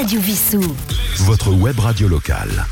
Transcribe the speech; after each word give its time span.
Radio 0.00 0.18
Vissou. 0.18 0.62
Votre 1.26 1.52
web 1.52 1.78
radio 1.78 2.08
locale. 2.08 2.64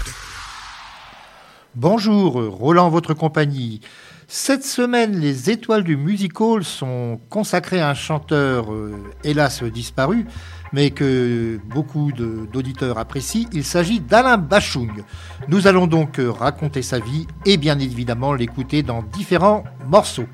Bonjour, 1.74 2.42
Roland, 2.42 2.88
votre 2.88 3.12
compagnie. 3.12 3.82
Cette 4.28 4.64
semaine, 4.64 5.20
les 5.20 5.50
étoiles 5.50 5.84
du 5.84 5.98
music 5.98 6.40
hall 6.40 6.64
sont 6.64 7.20
consacrées 7.28 7.82
à 7.82 7.90
un 7.90 7.94
chanteur, 7.94 8.72
euh, 8.72 8.94
hélas 9.24 9.62
disparu, 9.62 10.24
mais 10.72 10.88
que 10.88 11.60
beaucoup 11.66 12.12
d'auditeurs 12.12 12.96
apprécient. 12.96 13.46
Il 13.52 13.64
s'agit 13.64 14.00
d'Alain 14.00 14.38
Bachung. 14.38 15.04
Nous 15.48 15.66
allons 15.66 15.86
donc 15.86 16.20
euh, 16.20 16.30
raconter 16.30 16.80
sa 16.80 16.98
vie 16.98 17.26
et 17.44 17.58
bien 17.58 17.78
évidemment 17.78 18.32
l'écouter 18.32 18.82
dans 18.82 19.02
différents 19.02 19.64
morceaux. 19.86 20.28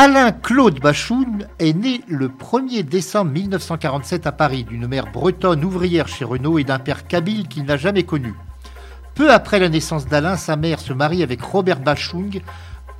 Alain 0.00 0.30
Claude 0.30 0.78
Bachung 0.78 1.44
est 1.58 1.72
né 1.72 2.02
le 2.06 2.28
1er 2.28 2.84
décembre 2.84 3.32
1947 3.32 4.28
à 4.28 4.30
Paris 4.30 4.62
d'une 4.62 4.86
mère 4.86 5.10
bretonne 5.10 5.64
ouvrière 5.64 6.06
chez 6.06 6.24
Renault 6.24 6.60
et 6.60 6.62
d'un 6.62 6.78
père 6.78 7.08
kabyle 7.08 7.48
qu'il 7.48 7.64
n'a 7.64 7.76
jamais 7.76 8.04
connu. 8.04 8.32
Peu 9.16 9.32
après 9.32 9.58
la 9.58 9.68
naissance 9.68 10.06
d'Alain, 10.06 10.36
sa 10.36 10.54
mère 10.54 10.78
se 10.78 10.92
marie 10.92 11.24
avec 11.24 11.42
Robert 11.42 11.80
Bachung, 11.80 12.42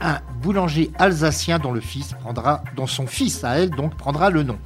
un 0.01 0.19
boulanger 0.43 0.91
alsacien 0.99 1.61
dont, 1.61 1.71
le 1.71 1.81
fils 1.81 2.15
prendra, 2.21 2.65
dont 2.75 2.89
son 2.89 3.07
fils 3.07 3.45
à 3.45 3.61
elle 3.61 3.71
donc 3.71 3.95
prendra 3.95 4.29
le 4.31 4.43
nom. 4.43 4.59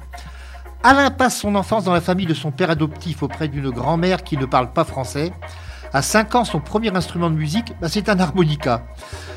Alain 0.81 1.11
passe 1.11 1.37
son 1.37 1.53
enfance 1.53 1.83
dans 1.83 1.93
la 1.93 2.01
famille 2.01 2.25
de 2.25 2.33
son 2.33 2.49
père 2.49 2.71
adoptif 2.71 3.21
auprès 3.21 3.47
d'une 3.47 3.69
grand-mère 3.69 4.23
qui 4.23 4.37
ne 4.37 4.47
parle 4.47 4.73
pas 4.73 4.85
français. 4.85 5.31
À 5.93 6.01
5 6.01 6.33
ans, 6.33 6.43
son 6.43 6.59
premier 6.59 6.95
instrument 6.95 7.29
de 7.29 7.35
musique, 7.35 7.73
bah, 7.79 7.87
c'est 7.87 8.09
un 8.09 8.19
harmonica. 8.19 8.83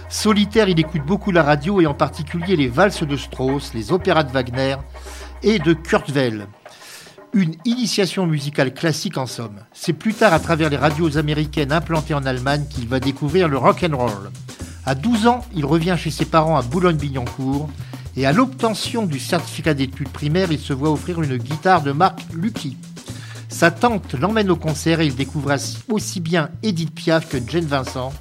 Solitaire, 0.09 0.71
il 0.71 0.81
écoute 0.81 1.05
beaucoup 1.05 1.31
la 1.31 1.43
radio 1.43 1.83
et 1.83 1.87
en 1.87 1.93
particulier 1.93 2.57
les 2.57 2.69
valses 2.69 3.03
de 3.03 3.17
Strauss, 3.17 3.75
les 3.75 3.93
opéras 3.93 4.23
de 4.23 4.33
Wagner 4.33 4.77
et 5.43 5.59
de 5.59 5.75
Kurt 5.75 6.09
Weill. 6.11 6.47
Une 7.35 7.57
initiation 7.67 8.27
musicale 8.27 8.73
classique 8.73 9.19
en 9.19 9.27
somme. 9.27 9.61
C'est 9.75 9.93
plus 9.93 10.15
tard 10.15 10.33
à 10.33 10.41
travers 10.41 10.71
les 10.71 10.79
radios 10.79 11.19
américaines 11.19 11.73
implantées 11.73 12.15
en 12.15 12.25
Allemagne 12.25 12.65
qu'il 12.71 12.89
va 12.89 13.01
découvrir 13.01 13.49
le 13.49 13.59
rock 13.59 13.85
and 13.85 13.95
roll. 13.95 14.31
À 14.87 14.95
12 14.95 15.27
ans, 15.27 15.45
il 15.55 15.67
revient 15.67 15.97
chez 15.99 16.11
ses 16.11 16.25
parents 16.25 16.57
à 16.57 16.63
Boulogne-Billancourt 16.63 17.69
et 18.17 18.25
à 18.25 18.33
l'obtention 18.33 19.05
du 19.05 19.19
certificat 19.19 19.75
d'études 19.75 20.09
primaires, 20.09 20.51
il 20.51 20.59
se 20.59 20.73
voit 20.73 20.91
offrir 20.91 21.21
une 21.21 21.37
guitare 21.37 21.83
de 21.83 21.93
marque 21.93 22.23
Lucky. 22.33 22.79
Sa 23.49 23.71
tante 23.71 24.15
l'emmène 24.15 24.51
au 24.51 24.57
concert 24.57 25.01
et 25.01 25.07
il 25.07 25.15
découvre 25.15 25.55
aussi 25.89 26.21
bien 26.21 26.51
Edith 26.63 26.95
Piaf 26.95 27.29
que 27.29 27.39
Jane 27.47 27.67
Vincent. 27.67 28.13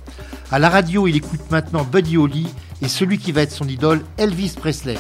À 0.52 0.60
la 0.60 0.70
radio, 0.70 1.08
il 1.08 1.16
écoute 1.16 1.52
maintenant 1.52 1.84
Buddy 1.84 2.18
Holly 2.18 2.48
et 2.82 2.88
celui 2.88 3.18
qui 3.18 3.32
va 3.32 3.42
être 3.42 3.52
son 3.52 3.68
idole, 3.68 4.04
Elvis 4.18 4.56
Presley 4.58 4.98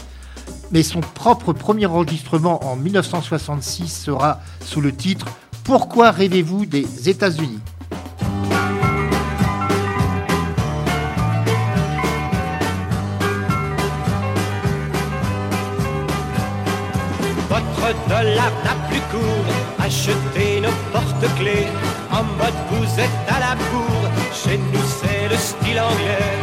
mais 0.72 0.84
son 0.84 1.02
propre 1.02 1.54
premier 1.54 1.86
enregistrement 1.86 2.64
en 2.66 2.76
1966 2.76 3.88
sera 3.88 4.42
sous 4.62 4.82
le 4.82 4.94
titre 4.94 5.28
Pourquoi 5.64 6.12
rêvez-vous 6.12 6.66
des 6.66 7.10
États-Unis? 7.10 7.60
Dollar 18.26 18.52
n'a 18.64 18.74
plus 18.90 19.02
cours, 19.12 19.50
achetez 19.78 20.60
nos 20.60 20.76
porte-clés, 20.92 21.68
en 22.12 22.24
mode 22.40 22.60
vous 22.72 23.00
êtes 23.00 23.22
à 23.36 23.40
la 23.40 23.54
bourre, 23.56 24.10
chez 24.34 24.58
nous 24.58 24.88
c'est 25.00 25.28
le 25.30 25.38
style 25.38 25.80
anglais. 25.80 26.34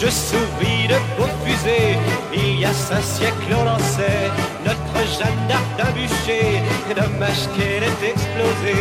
Je 0.00 0.08
souris 0.08 0.86
de 0.86 0.98
beaux 1.16 1.36
fusées, 1.44 1.98
il 2.32 2.60
y 2.60 2.64
a 2.64 2.72
cinq 2.72 3.02
siècles 3.02 3.56
on 3.60 3.64
lançait 3.64 4.30
notre 4.64 4.98
Jeanne 5.16 5.42
d'Arc 5.48 5.68
d'un 5.76 5.90
bûcher, 5.90 6.62
dommage 6.94 7.42
qu'elle 7.56 7.82
ait 7.90 8.10
explosé. 8.12 8.78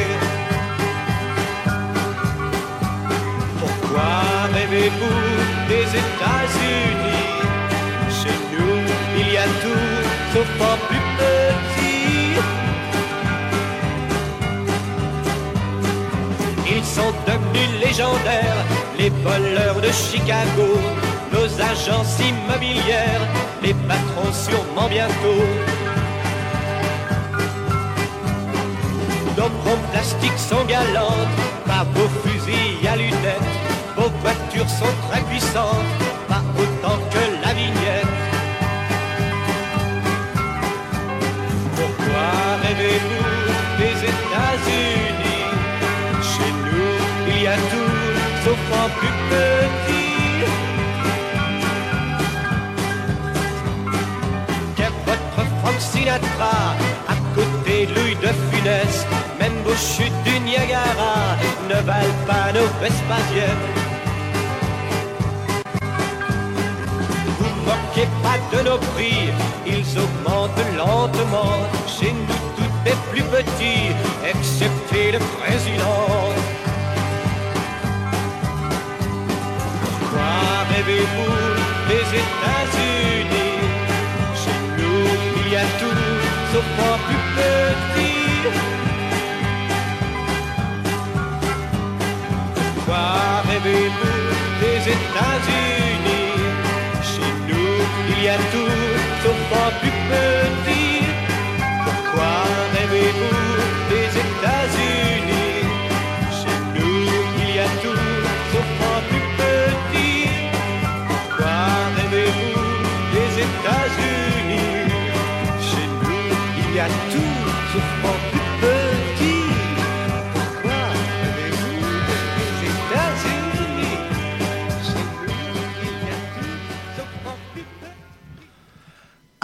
Pourquoi 3.59 4.07
rêvez-vous 4.53 5.67
des 5.67 5.87
États-Unis? 6.03 7.14
Sauf 10.33 10.47
en 10.61 10.77
plus 10.87 11.05
petit. 11.17 12.35
Ils 16.75 16.83
sont 16.83 17.13
devenus 17.27 17.69
légendaires, 17.79 18.65
les 18.97 19.09
voleurs 19.09 19.79
de 19.81 19.91
Chicago, 19.91 20.79
nos 21.31 21.61
agences 21.61 22.19
immobilières, 22.19 23.21
les 23.61 23.73
patrons 23.73 24.33
sûrement 24.33 24.89
bientôt. 24.89 25.45
Nos 29.37 29.49
bombes 29.63 29.87
plastiques 29.91 30.39
sont 30.49 30.65
galantes, 30.65 31.35
pas 31.65 31.85
vos 31.93 32.09
fusils 32.23 32.87
à 32.87 32.95
lunettes, 32.95 33.53
vos 33.95 34.09
voitures 34.21 34.69
sont 34.69 34.95
très 35.09 35.21
puissantes, 35.21 35.91
pas 36.27 36.41
autant 36.57 36.97
que 37.11 37.34
en 48.71 48.89
plus 48.99 49.15
petit. 49.29 50.15
Frank 55.65 55.79
Sinatra, 55.79 56.75
à 57.07 57.15
côté 57.33 57.87
de 57.87 58.05
de 58.21 58.31
Funès, 58.49 59.05
même 59.39 59.53
vos 59.65 59.75
chutes 59.75 60.23
du 60.23 60.39
Niagara 60.39 61.35
ne 61.69 61.75
valent 61.81 62.21
pas 62.27 62.53
nos 62.53 62.67
Vespasiennes. 62.81 63.65
Vous 67.39 67.53
moquez 67.65 68.07
pas 68.23 68.37
de 68.55 68.63
nos 68.69 68.77
prix, 68.77 69.29
ils 69.65 69.99
augmentent 69.99 70.65
lentement. 70.77 71.57
Chez 71.87 72.13
nous 72.13 72.41
tout 72.57 72.73
est 72.85 73.01
plus 73.11 73.23
petit, 73.23 73.93
il 98.37 99.87
y 99.87 99.91
a 99.91 99.94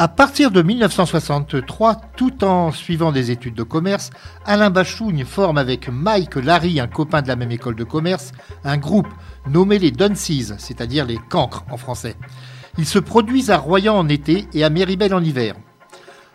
À 0.01 0.07
partir 0.07 0.49
de 0.49 0.63
1963, 0.63 2.01
tout 2.17 2.43
en 2.43 2.71
suivant 2.71 3.11
des 3.11 3.29
études 3.29 3.53
de 3.53 3.61
commerce, 3.61 4.09
Alain 4.47 4.71
Bachougne 4.71 5.25
forme 5.25 5.59
avec 5.59 5.89
Mike 5.89 6.37
Larry, 6.37 6.79
un 6.79 6.87
copain 6.87 7.21
de 7.21 7.27
la 7.27 7.35
même 7.35 7.51
école 7.51 7.75
de 7.75 7.83
commerce, 7.83 8.31
un 8.63 8.77
groupe 8.77 9.09
nommé 9.47 9.77
les 9.77 9.91
Dunseas, 9.91 10.55
c'est-à-dire 10.57 11.05
les 11.05 11.19
cancres 11.29 11.65
en 11.69 11.77
français. 11.77 12.15
Ils 12.79 12.87
se 12.87 12.97
produisent 12.97 13.51
à 13.51 13.59
Royan 13.59 13.95
en 13.95 14.09
été 14.09 14.47
et 14.55 14.63
à 14.63 14.71
Méribel 14.71 15.13
en 15.13 15.23
hiver. 15.23 15.53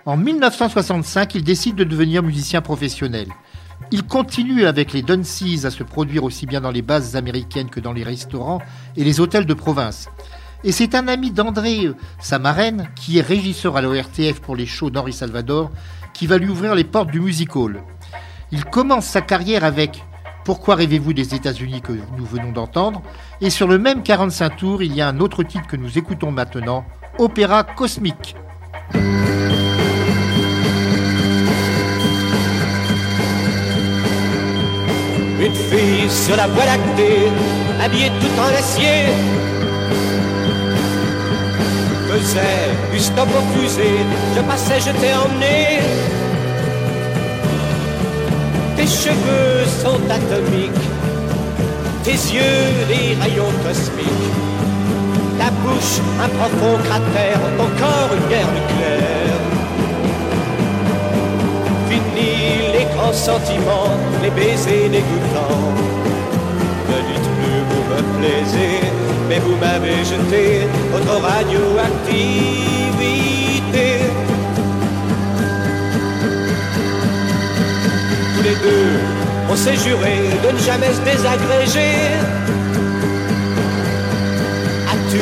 En 0.04 0.16
1965, 0.16 1.34
il 1.34 1.42
décide 1.42 1.74
de 1.74 1.82
devenir 1.82 2.22
musicien 2.22 2.60
professionnel. 2.60 3.26
Il 3.90 4.04
continue 4.04 4.64
avec 4.66 4.92
les 4.92 5.02
Dunseas 5.02 5.64
à 5.64 5.72
se 5.72 5.82
produire 5.82 6.22
aussi 6.22 6.46
bien 6.46 6.60
dans 6.60 6.70
les 6.70 6.82
bases 6.82 7.16
américaines 7.16 7.70
que 7.70 7.80
dans 7.80 7.92
les 7.92 8.04
restaurants 8.04 8.62
et 8.96 9.02
les 9.02 9.18
hôtels 9.18 9.44
de 9.44 9.54
province. 9.54 10.08
Et 10.64 10.72
c'est 10.72 10.94
un 10.94 11.08
ami 11.08 11.30
d'André 11.30 11.86
euh, 11.86 11.96
sa 12.18 12.38
marraine, 12.38 12.88
qui 12.96 13.18
est 13.18 13.22
régisseur 13.22 13.76
à 13.76 13.82
l'ORTF 13.82 14.40
pour 14.40 14.56
les 14.56 14.66
shows 14.66 14.90
d'Henri 14.90 15.12
Salvador, 15.12 15.70
qui 16.12 16.26
va 16.26 16.38
lui 16.38 16.48
ouvrir 16.48 16.74
les 16.74 16.84
portes 16.84 17.10
du 17.10 17.20
music 17.20 17.54
hall. 17.56 17.82
Il 18.52 18.64
commence 18.64 19.06
sa 19.06 19.20
carrière 19.20 19.64
avec 19.64 20.02
Pourquoi 20.44 20.76
rêvez-vous 20.76 21.12
des 21.12 21.34
États-Unis 21.34 21.82
que 21.82 21.92
nous 21.92 22.24
venons 22.24 22.52
d'entendre? 22.52 23.02
Et 23.40 23.50
sur 23.50 23.68
le 23.68 23.78
même 23.78 24.02
45 24.02 24.56
tours, 24.56 24.82
il 24.82 24.94
y 24.94 25.00
a 25.00 25.08
un 25.08 25.20
autre 25.20 25.42
titre 25.42 25.66
que 25.66 25.76
nous 25.76 25.98
écoutons 25.98 26.30
maintenant, 26.30 26.84
Opéra 27.18 27.64
cosmique. 27.64 28.36
Une 35.38 35.54
fille 35.54 36.10
sur 36.10 36.36
la 36.36 36.46
voie 36.46 36.64
lactée, 36.64 37.30
habillée 37.80 38.10
tout 38.20 38.40
en 38.40 38.58
acier 38.58 39.55
Faisait 42.16 42.72
du 42.92 42.98
stop 42.98 43.28
au 43.28 43.58
fusée, 43.58 43.98
je 44.34 44.40
passais, 44.40 44.80
je 44.80 44.92
t'ai 45.00 45.12
emmené. 45.12 45.80
Tes 48.74 48.86
cheveux 48.86 49.66
sont 49.82 50.00
atomiques, 50.10 50.86
tes 52.04 52.12
yeux 52.12 52.68
des 52.88 53.20
rayons 53.20 53.52
cosmiques, 53.62 54.32
ta 55.38 55.50
bouche 55.60 56.00
un 56.18 56.28
profond 56.38 56.78
cratère, 56.84 57.40
ton 57.58 57.70
corps 57.80 58.12
une 58.16 58.28
guerre 58.30 58.50
nucléaire. 58.58 59.42
Fini 61.90 62.72
les 62.78 62.86
grands 62.94 63.12
sentiments, 63.12 63.92
les 64.22 64.30
baisers 64.30 64.88
dégoûtants. 64.88 65.68
Ne 66.88 66.98
dites 67.08 67.30
plus 67.36 67.60
vous 67.68 67.84
me 67.90 68.00
plaisez, 68.18 68.80
mais 69.28 69.38
vous 69.38 69.56
m'avez 69.56 70.04
jeté 70.04 70.66
votre 70.92 71.20
radioactivité. 71.20 74.00
Tous 78.36 78.42
les 78.42 78.56
deux, 78.56 79.00
on 79.50 79.56
s'est 79.56 79.76
juré 79.76 80.28
de 80.44 80.50
ne 80.52 80.58
jamais 80.58 80.92
se 80.92 81.00
désagréger. 81.00 81.94
As-tu 84.92 85.20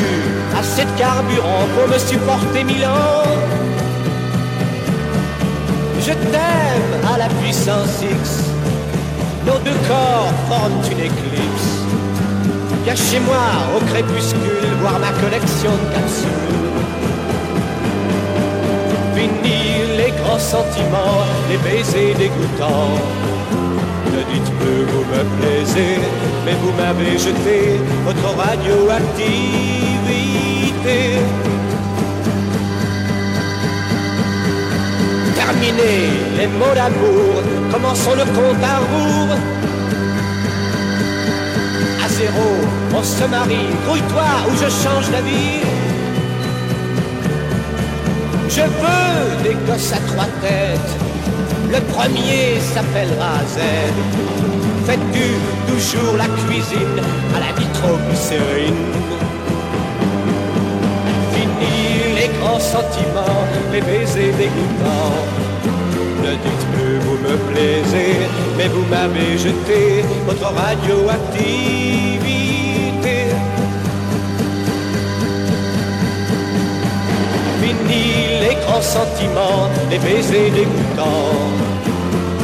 assez 0.58 0.84
de 0.84 0.98
carburant 0.98 1.66
pour 1.74 1.86
me 1.88 1.98
supporter 1.98 2.64
mille 2.64 2.84
ans 2.84 3.22
Je 6.00 6.12
t'aime 6.12 7.14
à 7.14 7.18
la 7.18 7.28
puissance 7.40 8.02
X. 8.02 8.42
Nos 9.46 9.58
deux 9.58 9.78
corps 9.88 10.32
forment 10.48 10.82
une 10.90 11.00
éclipse. 11.00 11.73
Chez 12.92 13.18
moi 13.18 13.48
au 13.76 13.80
crépuscule 13.86 14.74
voir 14.80 14.98
ma 15.00 15.10
collection 15.20 15.72
de 15.72 15.86
capsules. 15.94 16.70
Fini 19.16 19.62
les 19.96 20.12
grands 20.12 20.38
sentiments, 20.38 21.24
les 21.50 21.58
baisers 21.58 22.14
dégoûtants. 22.14 22.96
Ne 24.12 24.20
dites 24.32 24.52
plus 24.60 24.84
vous 24.92 25.04
me 25.12 25.22
plaisez, 25.40 25.96
mais 26.44 26.54
vous 26.62 26.72
m'avez 26.78 27.14
jeté 27.18 27.58
votre 28.04 28.28
radioactivité. 28.36 31.00
Terminez 35.34 36.02
les 36.38 36.46
mots 36.46 36.76
d'amour, 36.76 37.42
commençons 37.72 38.14
le 38.14 38.24
compte 38.24 38.62
à 38.62 38.78
rebours. 38.78 39.63
On 42.96 43.02
se 43.02 43.24
marie, 43.24 43.68
grouille-toi 43.86 44.22
ou 44.46 44.52
je 44.54 44.70
change 44.70 45.10
d'avis. 45.10 45.62
Je 48.48 48.60
veux 48.60 49.42
des 49.42 49.56
gosses 49.66 49.92
à 49.92 49.98
trois 50.12 50.30
têtes. 50.40 50.92
Le 51.72 51.80
premier 51.92 52.60
s'appellera 52.60 53.38
Z. 53.48 53.58
Fais-tu 54.86 55.26
toujours 55.66 56.16
la 56.16 56.26
cuisine 56.26 57.00
à 57.34 57.40
la 57.40 57.50
nitroglycérine 57.58 58.92
Fini 61.32 62.14
les 62.14 62.30
grands 62.38 62.60
sentiments, 62.60 63.44
les 63.72 63.80
baisers 63.80 64.34
dégoûtants. 64.34 65.24
Ne 66.22 66.30
dites 66.30 66.66
plus 66.74 66.83
vous 67.14 67.22
me 67.28 67.36
plaisez, 67.52 68.14
mais 68.56 68.68
vous 68.68 68.86
m'avez 68.86 69.36
jeté 69.38 70.04
votre 70.26 70.52
radioactivité. 70.52 73.18
Fini 77.60 78.04
les 78.42 78.56
grands 78.62 78.82
sentiments, 78.82 79.68
les 79.90 79.98
baisers 79.98 80.50
dégoûtants. 80.50 81.52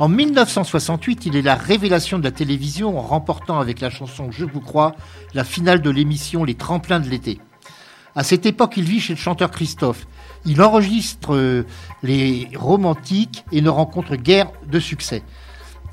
En 0.00 0.08
1968, 0.08 1.26
il 1.26 1.36
est 1.36 1.42
la 1.42 1.54
révélation 1.54 2.18
de 2.18 2.24
la 2.24 2.32
télévision 2.32 2.98
en 2.98 3.02
remportant 3.02 3.60
avec 3.60 3.78
la 3.78 3.88
chanson 3.88 4.32
Je 4.32 4.44
vous 4.44 4.60
crois 4.60 4.96
la 5.32 5.44
finale 5.44 5.80
de 5.80 5.90
l'émission 5.90 6.42
Les 6.42 6.56
Tremplins 6.56 6.98
de 6.98 7.08
l'été. 7.08 7.38
À 8.16 8.24
cette 8.24 8.46
époque, 8.46 8.72
il 8.76 8.82
vit 8.82 8.98
chez 8.98 9.12
le 9.12 9.20
chanteur 9.20 9.52
Christophe. 9.52 10.08
Il 10.46 10.60
enregistre 10.62 11.36
euh, 11.36 11.64
les 12.02 12.48
romantiques 12.56 13.44
et 13.52 13.60
ne 13.60 13.68
rencontre 13.68 14.16
guère 14.16 14.50
de 14.66 14.80
succès. 14.80 15.22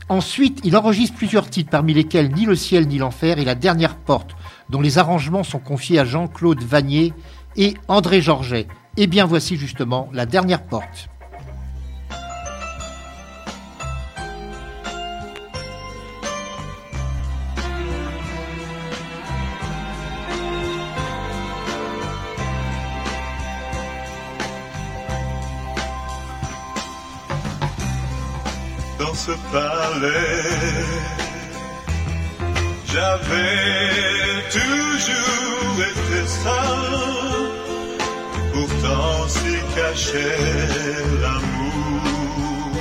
Ensuite, 0.09 0.61
il 0.63 0.77
enregistre 0.77 1.17
plusieurs 1.17 1.49
titres, 1.49 1.69
parmi 1.69 1.93
lesquels 1.93 2.33
Ni 2.33 2.45
le 2.45 2.55
ciel 2.55 2.87
ni 2.87 2.97
l'enfer 2.97 3.39
et 3.39 3.45
La 3.45 3.55
dernière 3.55 3.97
porte, 3.97 4.35
dont 4.69 4.81
les 4.81 4.97
arrangements 4.97 5.43
sont 5.43 5.59
confiés 5.59 5.99
à 5.99 6.05
Jean-Claude 6.05 6.63
Vanier 6.63 7.13
et 7.57 7.73
André 7.89 8.21
Georget. 8.21 8.67
Et 8.95 9.07
bien 9.07 9.25
voici 9.25 9.57
justement 9.57 10.09
La 10.13 10.25
dernière 10.25 10.63
porte. 10.63 11.09
J'avais 32.91 34.37
toujours 34.51 35.77
été 35.91 36.19
seul, 36.27 37.47
pourtant 38.53 39.27
s'y 39.27 39.57
cachait 39.75 41.03
l'amour. 41.21 42.71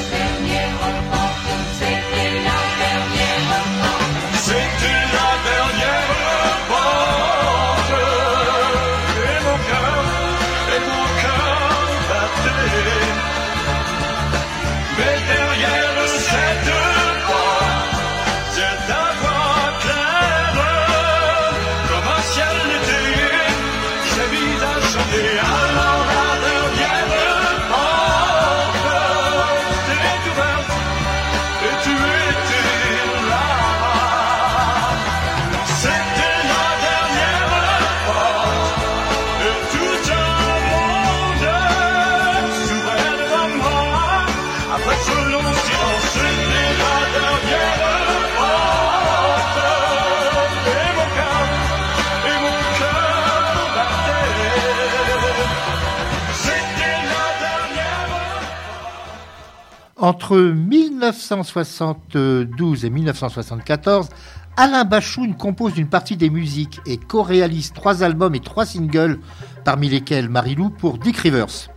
Entre 60.01 60.35
1972 60.35 62.85
et 62.85 62.89
1974, 62.89 64.09
Alain 64.57 64.83
Bachoun 64.83 65.35
compose 65.35 65.77
une 65.77 65.89
partie 65.89 66.17
des 66.17 66.31
musiques 66.31 66.79
et 66.87 66.97
co-réalise 66.97 67.71
trois 67.71 68.01
albums 68.01 68.33
et 68.33 68.39
trois 68.39 68.65
singles, 68.65 69.19
parmi 69.63 69.89
lesquels 69.89 70.27
Marilou 70.27 70.71
pour 70.71 70.97
Dick 70.97 71.17
Rivers. 71.17 71.69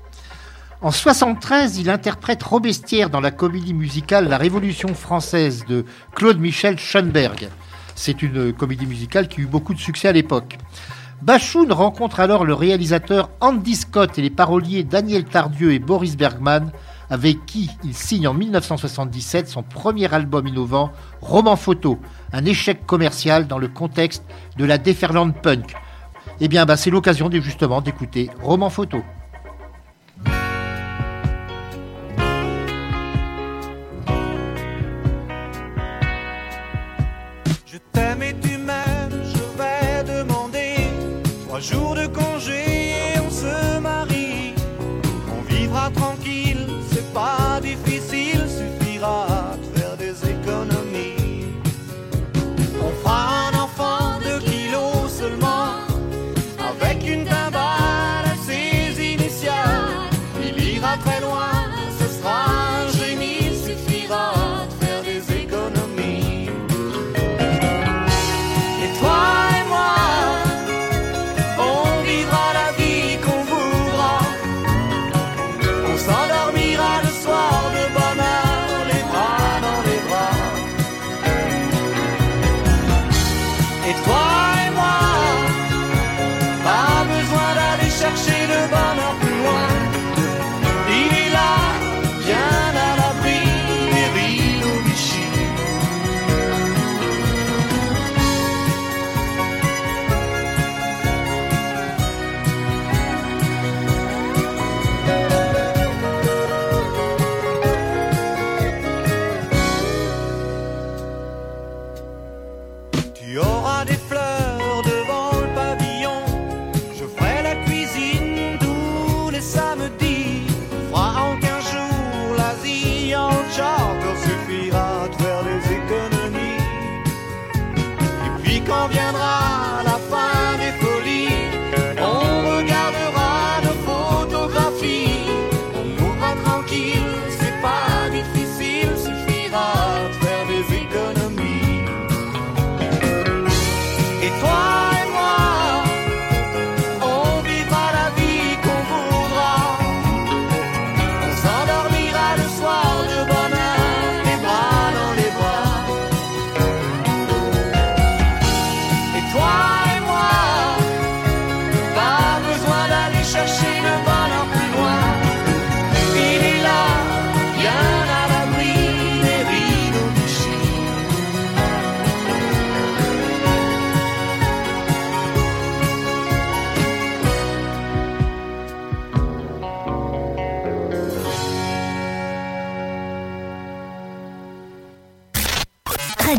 En 0.81 0.90
73, 0.90 1.76
il 1.76 1.90
interprète 1.90 2.43
Robespierre 2.43 3.11
dans 3.11 3.21
la 3.21 3.31
comédie 3.31 3.75
musicale 3.75 4.26
La 4.26 4.38
Révolution 4.38 4.95
française 4.95 5.66
de 5.69 5.85
Claude 6.14 6.40
Michel 6.40 6.78
Schoenberg. 6.78 7.50
C'est 7.95 8.23
une 8.23 8.54
comédie 8.54 8.87
musicale 8.87 9.28
qui 9.28 9.43
eut 9.43 9.47
beaucoup 9.47 9.75
de 9.75 9.78
succès 9.78 10.09
à 10.09 10.12
l'époque. 10.12 10.57
Bachoun 11.21 11.71
rencontre 11.71 12.21
alors 12.21 12.47
le 12.47 12.54
réalisateur 12.54 13.28
Andy 13.40 13.75
Scott 13.75 14.19
et 14.19 14.23
les 14.23 14.31
paroliers 14.31 14.83
Daniel 14.83 15.25
Tardieu 15.25 15.75
et 15.75 15.78
Boris 15.78 16.16
Bergman, 16.16 16.73
avec 17.14 17.47
qui 17.47 17.71
il 17.85 17.94
signe 17.94 18.26
en 18.26 18.35
1977 18.35 19.47
son 19.47 19.62
premier 19.62 20.12
album 20.12 20.49
innovant, 20.49 20.90
Roman 21.21 21.54
Photo, 21.54 22.00
un 22.33 22.44
échec 22.44 22.85
commercial 22.87 23.47
dans 23.47 23.59
le 23.59 23.68
contexte 23.68 24.25
de 24.56 24.64
la 24.64 24.78
déferlante 24.78 25.40
punk. 25.40 25.76
Eh 26.40 26.49
bien, 26.49 26.66
bah, 26.66 26.76
c'est 26.76 26.90
l'occasion 26.90 27.30
justement 27.30 27.80
d'écouter 27.83 28.30
Roman 28.42 28.68
Photo. 28.68 29.04
Je 37.64 37.78
t'aime 37.92 38.23
et 38.25 38.35
tu 38.40 38.59
m'aimes, 38.59 39.23
je 39.23 39.38
vais 39.56 40.18
demander 40.18 40.75
trois 41.47 41.61
jours 41.61 41.94
de 41.94 42.09
Et 83.87 84.24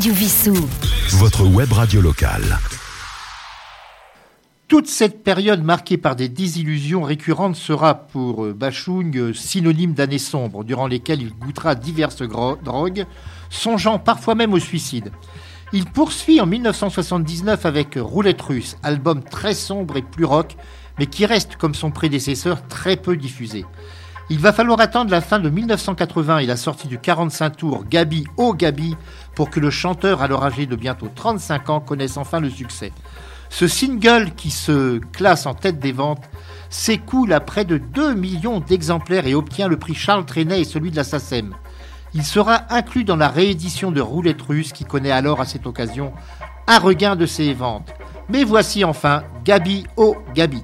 Radio 0.06 0.20
Vissou. 0.20 0.54
Votre 1.14 1.48
web 1.48 1.74
radio 1.74 2.00
locale. 2.00 2.60
Toute 4.68 4.86
cette 4.86 5.24
période 5.24 5.64
marquée 5.64 5.98
par 5.98 6.16
des 6.16 6.30
désillusions 6.30 7.02
récurrentes 7.02 7.56
sera 7.56 7.96
pour 7.96 8.46
euh, 8.46 8.54
Bachung 8.54 9.18
euh, 9.18 9.34
synonyme 9.34 9.94
d'années 9.94 10.20
sombres, 10.20 10.64
durant 10.64 10.86
lesquelles 10.86 11.24
il 11.24 11.34
goûtera 11.34 11.74
diverses 11.74 12.22
drogues, 12.22 13.08
songeant 13.50 13.98
parfois 13.98 14.36
même 14.36 14.54
au 14.54 14.60
suicide. 14.60 15.12
Il 15.74 15.86
poursuit 15.86 16.40
en 16.40 16.46
1979 16.46 17.66
avec 17.66 17.98
Roulette 18.00 18.44
russe, 18.44 18.78
album 18.84 19.24
très 19.24 19.56
sombre 19.56 19.98
et 19.98 20.04
plus 20.04 20.26
rock, 20.26 20.56
mais 21.00 21.08
qui 21.08 21.26
reste, 21.26 21.56
comme 21.56 21.74
son 21.74 21.90
prédécesseur, 21.90 22.68
très 22.68 22.96
peu 22.96 23.18
diffusé. 23.18 23.66
Il 24.32 24.40
va 24.40 24.54
falloir 24.54 24.80
attendre 24.80 25.12
la 25.12 25.22
fin 25.22 25.38
de 25.38 25.52
1980 25.52 26.40
et 26.40 26.46
la 26.48 26.58
sortie 26.58 26.88
du 26.88 26.98
45 26.98 27.58
tours 27.58 27.86
Gabi 27.88 28.26
oh 28.38 28.56
Gabi 28.56 28.96
pour 29.36 29.52
que 29.52 29.60
le 29.60 29.70
chanteur, 29.70 30.24
alors 30.24 30.44
âgé 30.44 30.66
de 30.66 30.76
bientôt 30.76 31.10
35 31.14 31.70
ans, 31.70 31.80
connaisse 31.80 32.18
enfin 32.18 32.40
le 32.40 32.50
succès. 32.50 32.92
Ce 33.50 33.68
single 33.68 34.32
qui 34.36 34.50
se 34.50 34.98
classe 35.12 35.46
en 35.46 35.54
tête 35.54 35.80
des 35.80 35.92
ventes 35.92 36.24
s'écoule 36.72 37.34
à 37.34 37.40
près 37.40 37.66
de 37.66 37.78
2 37.78 38.16
millions 38.16 38.62
d'exemplaires 38.62 39.28
et 39.28 39.36
obtient 39.36 39.68
le 39.68 39.78
prix 39.78 39.94
Charles 39.94 40.26
Trenet 40.26 40.62
et 40.62 40.66
celui 40.66 40.90
de 40.90 40.96
la 40.96 41.04
SACEM. 41.04 41.54
Il 42.16 42.24
sera 42.24 42.74
inclus 42.74 43.04
dans 43.04 43.18
la 43.18 43.30
réédition 43.30 43.92
de 43.92 44.02
Roulette 44.02 44.42
Russe 44.42 44.74
qui 44.74 44.86
connaît 44.86 45.12
alors 45.12 45.40
à 45.40 45.46
cette 45.46 45.68
occasion 45.68 46.14
un 46.66 46.80
regain 46.80 47.16
de 47.16 47.28
ses 47.28 47.54
ventes. 47.54 47.94
Mais 48.30 48.44
voici 48.44 48.84
enfin 48.84 49.22
Gabi 49.44 49.86
oh 49.98 50.18
Gabi. 50.34 50.64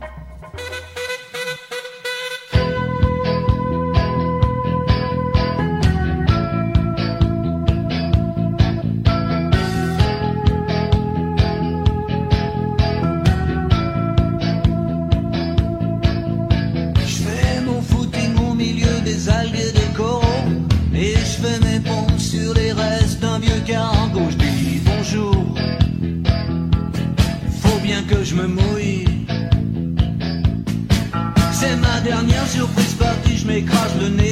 Partie 33.66 33.92
Je 33.92 34.00
m'écrase 34.00 34.00
le 34.02 34.10
nez 34.10 34.31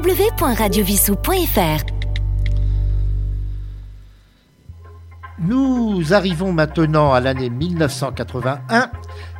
www.radiovissou.fr 0.00 1.84
Nous 5.40 6.14
arrivons 6.14 6.52
maintenant 6.52 7.12
à 7.12 7.20
l'année 7.20 7.50
1981 7.50 8.90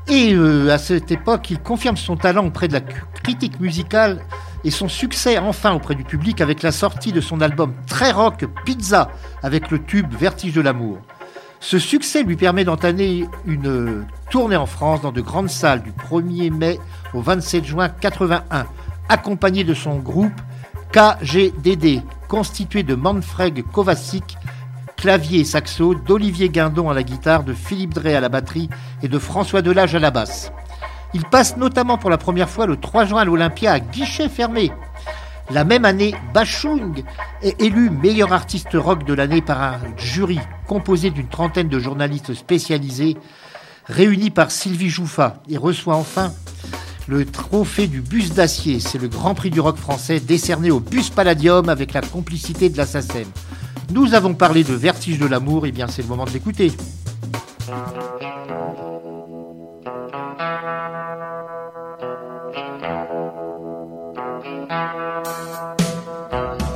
et 0.08 0.34
euh, 0.34 0.70
à 0.70 0.76
cette 0.76 1.10
époque, 1.10 1.50
il 1.50 1.60
confirme 1.60 1.96
son 1.96 2.16
talent 2.16 2.46
auprès 2.46 2.68
de 2.68 2.74
la 2.74 2.80
critique 2.80 3.58
musicale 3.58 4.20
et 4.64 4.70
son 4.70 4.88
succès 4.88 5.38
enfin 5.38 5.72
auprès 5.72 5.94
du 5.94 6.04
public 6.04 6.42
avec 6.42 6.62
la 6.62 6.72
sortie 6.72 7.12
de 7.12 7.22
son 7.22 7.40
album 7.40 7.72
très 7.86 8.10
rock 8.10 8.44
Pizza 8.66 9.10
avec 9.42 9.70
le 9.70 9.82
tube 9.82 10.12
Vertige 10.12 10.52
de 10.52 10.60
l'amour. 10.60 10.98
Ce 11.60 11.78
succès 11.78 12.22
lui 12.22 12.36
permet 12.36 12.64
d'entamer 12.64 13.26
une 13.46 14.04
tournée 14.30 14.56
en 14.56 14.66
France 14.66 15.00
dans 15.00 15.12
de 15.12 15.22
grandes 15.22 15.50
salles 15.50 15.82
du 15.82 15.92
1er 15.92 16.50
mai 16.52 16.78
au 17.14 17.22
27 17.22 17.64
juin 17.64 17.88
81, 17.88 18.66
accompagné 19.08 19.64
de 19.64 19.74
son 19.74 19.96
groupe 19.96 20.32
KGDD, 20.92 22.02
constitué 22.26 22.82
de 22.82 22.96
Manfred 22.96 23.62
Kovacic, 23.70 24.36
clavier 24.96 25.40
et 25.40 25.44
saxo, 25.44 25.94
d'Olivier 25.94 26.48
Guindon 26.48 26.90
à 26.90 26.94
la 26.94 27.04
guitare, 27.04 27.44
de 27.44 27.52
Philippe 27.52 27.94
Drey 27.94 28.14
à 28.14 28.20
la 28.20 28.28
batterie 28.28 28.68
et 29.02 29.08
de 29.08 29.18
François 29.18 29.62
Delage 29.62 29.94
à 29.94 30.00
la 30.00 30.10
basse. 30.10 30.50
Il 31.14 31.24
passe 31.24 31.56
notamment 31.56 31.96
pour 31.96 32.10
la 32.10 32.18
première 32.18 32.48
fois 32.48 32.66
le 32.66 32.76
3 32.76 33.04
juin 33.04 33.20
à 33.20 33.24
l'Olympia 33.24 33.72
à 33.72 33.78
guichet 33.78 34.28
fermé. 34.28 34.72
La 35.50 35.64
même 35.64 35.84
année, 35.84 36.14
Bachung 36.34 37.04
est 37.42 37.60
élu 37.60 37.90
meilleur 37.90 38.32
artiste 38.32 38.74
rock 38.74 39.04
de 39.04 39.14
l'année 39.14 39.42
par 39.42 39.62
un 39.62 39.78
jury 39.96 40.38
composé 40.66 41.10
d'une 41.10 41.28
trentaine 41.28 41.68
de 41.68 41.78
journalistes 41.78 42.34
spécialisés 42.34 43.16
réunis 43.86 44.30
par 44.30 44.50
Sylvie 44.50 44.90
Jouffa 44.90 45.42
et 45.48 45.56
reçoit 45.56 45.96
enfin 45.96 46.32
le 47.10 47.26
trophée 47.26 47.88
du 47.88 48.00
bus 48.00 48.32
d'acier. 48.32 48.78
C'est 48.78 48.98
le 48.98 49.08
grand 49.08 49.34
prix 49.34 49.50
du 49.50 49.58
rock 49.58 49.76
français 49.76 50.20
décerné 50.20 50.70
au 50.70 50.78
bus 50.78 51.10
Palladium 51.10 51.68
avec 51.68 51.92
la 51.92 52.02
complicité 52.02 52.68
de 52.68 52.76
la 52.76 52.86
SACEM. 52.86 53.26
Nous 53.92 54.14
avons 54.14 54.32
parlé 54.34 54.62
de 54.62 54.74
vertige 54.74 55.18
de 55.18 55.26
l'amour, 55.26 55.66
et 55.66 55.72
bien 55.72 55.88
c'est 55.88 56.02
le 56.02 56.08
moment 56.08 56.24
de 56.24 56.30
l'écouter. 56.30 56.70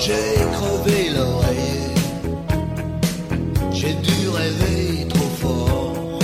J'ai 0.00 0.34
crevé 0.52 1.10
l'oreiller, 1.16 1.94
j'ai 3.70 3.94
dû 3.94 4.28
rêver 4.28 5.06
trop 5.08 5.30
fort. 5.40 6.18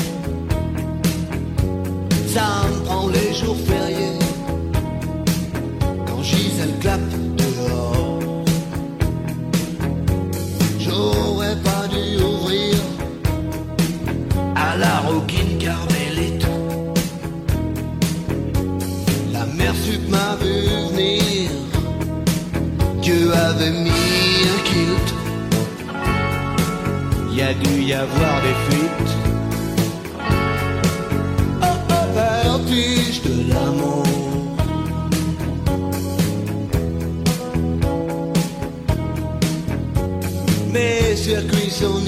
Ça 2.26 2.64
me 2.68 2.84
prend 2.84 3.08
les 3.08 3.32
jours 3.34 3.56
fériés, 3.66 3.89
Gisèle 6.30 6.76
clappe 6.80 7.12
dehors. 7.36 8.44
J'aurais 10.78 11.56
pas 11.68 11.84
dû 11.94 12.22
ouvrir 12.22 12.76
à 14.54 14.76
la 14.76 14.94
roquine 15.08 15.58
carmélite. 15.58 16.46
La 19.32 19.44
mère 19.58 19.74
sup 19.84 20.02
m'a 20.08 20.36
vu 20.40 20.54
venir. 20.94 21.50
Dieu 23.02 23.32
avait 23.48 23.74
mis 23.84 23.90
un 24.54 24.60
kilt. 24.68 25.08
Y 27.32 27.42
a 27.42 27.52
dû 27.54 27.82
y 27.82 27.92
avoir 27.92 28.34
des 28.46 28.56
fuites. 28.66 29.19
Sont. 41.80 42.00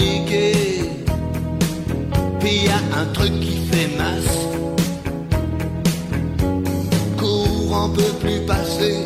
Puis 2.41 2.65
y 2.65 2.69
a 2.69 3.01
un 3.01 3.07
truc 3.13 3.33
qui 3.41 3.57
fait 3.71 3.89
masse. 3.97 4.39
Courant 7.17 7.89
peut 7.91 8.15
plus 8.21 8.41
passer. 8.47 9.03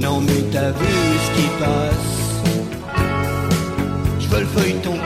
Non 0.00 0.20
mais 0.20 0.42
t'as 0.50 0.70
vu 0.70 0.94
ce 1.24 1.30
qui 1.36 1.48
passe 1.60 2.12
Je 4.18 4.26
veux 4.28 4.40
le 4.40 4.46
feuilleton 4.46 4.96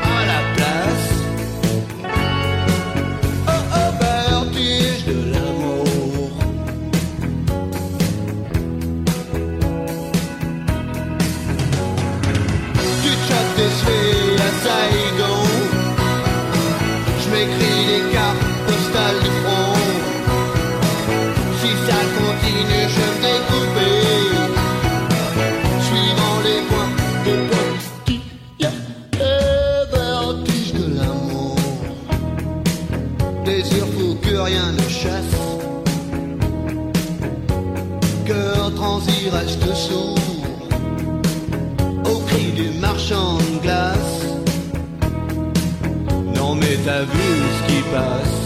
vu 47.13 47.29
ce 47.57 47.63
qui 47.69 47.83
passe. 47.93 48.43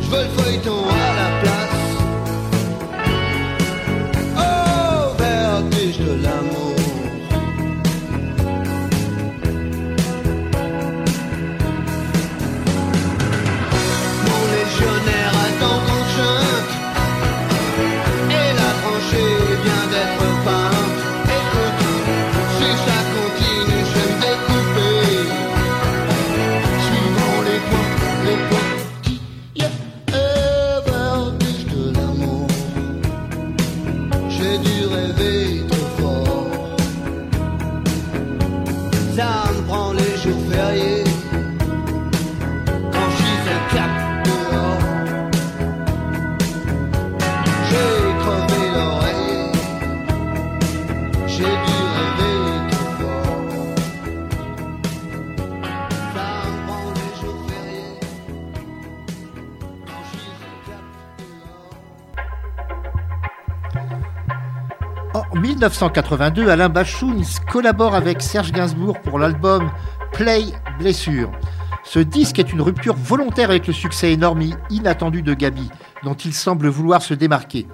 Je 0.00 0.08
veux 0.10 0.22
le 0.22 0.28
feuilleton 0.42 1.01
1982, 65.62 66.48
Alain 66.48 66.68
Bachung 66.68 67.22
collabore 67.48 67.94
avec 67.94 68.20
Serge 68.20 68.50
Gainsbourg 68.50 69.00
pour 69.00 69.20
l'album 69.20 69.70
Play 70.12 70.46
Blessure. 70.80 71.30
Ce 71.84 72.00
disque 72.00 72.40
est 72.40 72.52
une 72.52 72.60
rupture 72.60 72.96
volontaire 72.96 73.50
avec 73.50 73.68
le 73.68 73.72
succès 73.72 74.12
énorme 74.12 74.42
et 74.42 74.50
inattendu 74.70 75.22
de 75.22 75.34
Gabi, 75.34 75.70
dont 76.02 76.14
il 76.14 76.34
semble 76.34 76.66
vouloir 76.66 77.00
se 77.00 77.14
démarquer. 77.14 77.68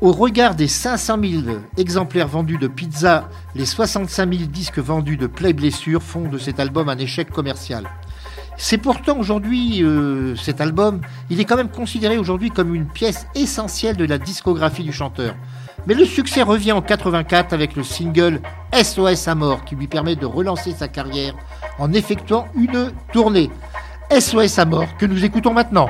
Au 0.00 0.10
regard 0.10 0.56
des 0.56 0.66
500 0.66 1.18
000 1.22 1.42
exemplaires 1.76 2.26
vendus 2.26 2.58
de 2.58 2.66
Pizza, 2.66 3.28
les 3.54 3.66
65 3.66 4.34
000 4.34 4.50
disques 4.50 4.80
vendus 4.80 5.16
de 5.16 5.28
Play 5.28 5.52
Blessure 5.52 6.02
font 6.02 6.28
de 6.28 6.38
cet 6.38 6.58
album 6.58 6.88
un 6.88 6.98
échec 6.98 7.30
commercial. 7.30 7.84
C'est 8.56 8.78
pourtant 8.78 9.16
aujourd'hui, 9.16 9.84
euh, 9.84 10.34
cet 10.34 10.60
album, 10.60 11.02
il 11.30 11.38
est 11.38 11.44
quand 11.44 11.56
même 11.56 11.70
considéré 11.70 12.18
aujourd'hui 12.18 12.50
comme 12.50 12.74
une 12.74 12.86
pièce 12.86 13.28
essentielle 13.36 13.96
de 13.96 14.04
la 14.04 14.18
discographie 14.18 14.82
du 14.82 14.92
chanteur. 14.92 15.36
Mais 15.86 15.94
le 15.94 16.04
succès 16.04 16.42
revient 16.42 16.72
en 16.72 16.82
84 16.82 17.52
avec 17.52 17.74
le 17.74 17.82
single 17.82 18.40
SOS 18.72 19.28
à 19.28 19.34
mort 19.34 19.64
qui 19.64 19.76
lui 19.76 19.86
permet 19.86 20.16
de 20.16 20.26
relancer 20.26 20.72
sa 20.72 20.88
carrière 20.88 21.34
en 21.78 21.92
effectuant 21.92 22.46
une 22.54 22.92
tournée. 23.12 23.50
SOS 24.10 24.58
à 24.58 24.64
mort 24.64 24.96
que 24.98 25.06
nous 25.06 25.24
écoutons 25.24 25.52
maintenant. 25.52 25.88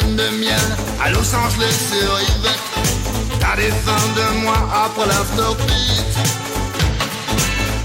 Lune 0.00 0.16
de 0.16 0.28
miel. 0.38 0.76
À 1.02 1.10
Los 1.10 1.34
Angeles 1.34 1.76
sur 1.90 2.20
Yvette 2.20 2.64
T'as 3.40 3.56
des 3.56 3.70
fins 3.84 4.08
de 4.16 4.40
mois 4.42 4.68
après 4.84 5.06
l'afterbeat. 5.06 6.04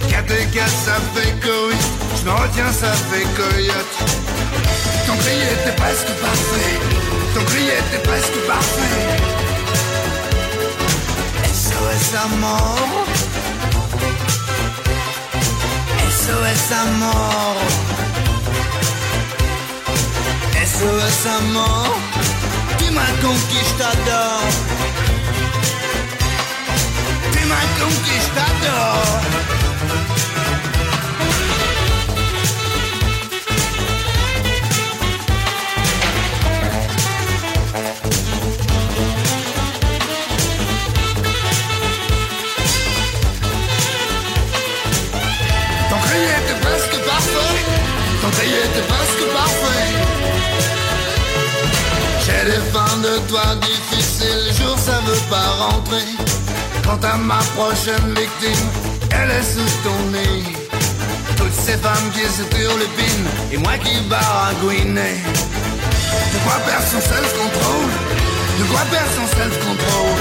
4 0.10 0.32
et 0.32 0.46
4 0.46 0.68
ça 0.68 0.96
fait 1.14 1.34
oui 1.46 1.76
Je 2.20 2.26
me 2.26 2.32
retiens 2.32 2.72
ça 2.72 2.92
fait 2.92 3.28
coyote 3.36 3.96
Ton 5.08 5.16
cri 5.18 5.36
était 5.36 5.76
presque 5.76 6.12
parfait. 6.22 6.80
Ton 7.36 7.44
cri 7.46 7.64
était 7.64 8.04
presque 8.08 8.40
parfait. 8.48 9.30
SOS 11.54 12.14
mort 12.40 13.06
SOS 16.10 16.74
à 16.74 17.99
à 21.26 21.42
mort 21.54 21.98
Tu 22.78 22.92
m'as 22.92 23.14
conquis, 23.22 23.64
je 23.70 23.74
t'adore 23.78 24.50
Tu 27.32 27.46
m'as 27.46 27.68
conquis, 27.80 28.20
Presque 48.40 49.26
parfait. 49.34 49.90
J'ai 52.24 52.52
des 52.52 52.62
fins 52.72 52.98
de 53.04 53.18
toi 53.28 53.44
difficiles 53.62 54.46
Le 54.48 54.54
jour 54.54 54.78
ça 54.78 55.02
veut 55.06 55.30
pas 55.30 55.66
rentrer. 55.66 56.06
Quant 56.86 57.00
à 57.06 57.18
ma 57.18 57.40
prochaine 57.58 58.14
victime 58.16 58.68
Elle 59.12 59.32
est 59.32 59.44
sous 59.44 59.70
ton 59.84 60.12
nez. 60.12 60.44
Toutes 61.36 61.54
ces 61.54 61.78
femmes 61.78 62.12
qui 62.14 62.22
se 62.22 62.44
turlupinent 62.44 63.30
Et 63.52 63.58
moi 63.58 63.78
qui 63.78 64.00
baragouinais 64.10 65.18
De 66.34 66.40
quoi 66.46 66.56
perdre 66.66 66.88
son 66.92 67.02
self-control? 67.02 67.90
De 68.60 68.64
quoi 68.72 68.82
perdre 68.90 69.12
son 69.18 69.28
self-control? 69.38 70.18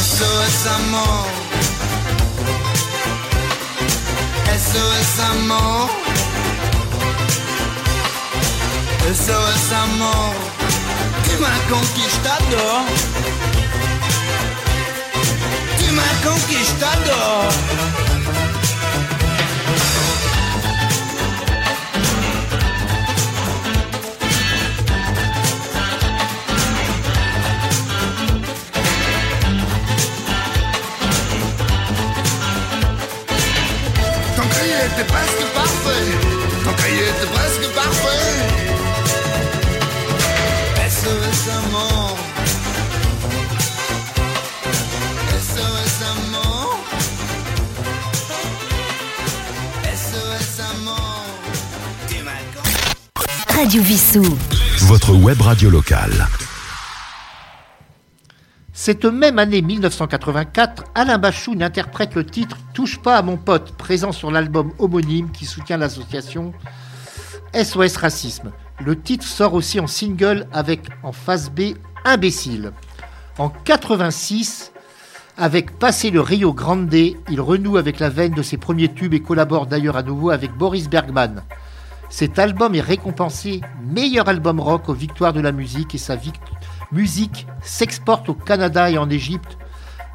SOS 0.00 0.68
à 0.68 0.78
mort 0.90 1.37
SOS 4.98 5.46
mort 5.46 5.90
SOS 9.14 9.70
mort 9.96 10.34
Tu 11.24 11.36
m'as 11.40 11.60
conquis, 11.70 12.08
je 12.14 12.18
t'adore. 12.24 12.84
Tu 15.78 15.92
m'as 15.92 16.16
conquis, 16.28 18.07
était 34.86 35.04
presque 35.04 35.44
parfait. 35.54 36.06
Ton 36.64 36.72
était 36.72 37.30
presque 37.32 37.66
SOS 37.74 38.28
SOS 40.90 41.40
SOS 49.94 50.48
Radio 53.48 53.82
Vissou. 53.82 54.38
Votre 54.82 55.12
web 55.14 55.40
radio 55.40 55.70
locale. 55.70 56.28
Cette 58.88 59.04
même 59.04 59.38
année 59.38 59.60
1984, 59.60 60.84
Alain 60.94 61.18
Bachoun 61.18 61.62
interprète 61.62 62.14
le 62.14 62.24
titre 62.24 62.56
Touche 62.72 62.98
pas 62.98 63.18
à 63.18 63.22
mon 63.22 63.36
pote, 63.36 63.72
présent 63.72 64.12
sur 64.12 64.30
l'album 64.30 64.72
homonyme 64.78 65.30
qui 65.30 65.44
soutient 65.44 65.76
l'association 65.76 66.54
SOS 67.52 67.98
Racisme. 67.98 68.50
Le 68.82 68.98
titre 68.98 69.26
sort 69.26 69.52
aussi 69.52 69.78
en 69.78 69.86
single 69.86 70.46
avec 70.54 70.88
en 71.02 71.12
face 71.12 71.50
B 71.50 71.74
Imbécile. 72.06 72.72
En 73.36 73.50
86, 73.50 74.72
avec 75.36 75.78
Passer 75.78 76.10
le 76.10 76.22
Rio 76.22 76.54
Grande, 76.54 76.94
il 76.94 77.40
renoue 77.42 77.76
avec 77.76 77.98
la 78.00 78.08
veine 78.08 78.32
de 78.32 78.40
ses 78.40 78.56
premiers 78.56 78.94
tubes 78.94 79.12
et 79.12 79.20
collabore 79.20 79.66
d'ailleurs 79.66 79.98
à 79.98 80.02
nouveau 80.02 80.30
avec 80.30 80.52
Boris 80.52 80.88
Bergman. 80.88 81.42
Cet 82.08 82.38
album 82.38 82.74
est 82.74 82.80
récompensé 82.80 83.60
meilleur 83.82 84.30
album 84.30 84.60
rock 84.60 84.88
aux 84.88 84.94
victoires 84.94 85.34
de 85.34 85.40
la 85.40 85.52
musique 85.52 85.94
et 85.94 85.98
sa 85.98 86.16
vic- 86.16 86.40
musique 86.92 87.46
s'exporte 87.62 88.28
au 88.28 88.34
Canada 88.34 88.90
et 88.90 88.98
en 88.98 89.10
Égypte, 89.10 89.58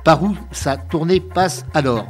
par 0.04 0.24
où 0.24 0.36
sa 0.52 0.78
tournée 0.78 1.20
passe 1.20 1.66
alors. 1.74 2.08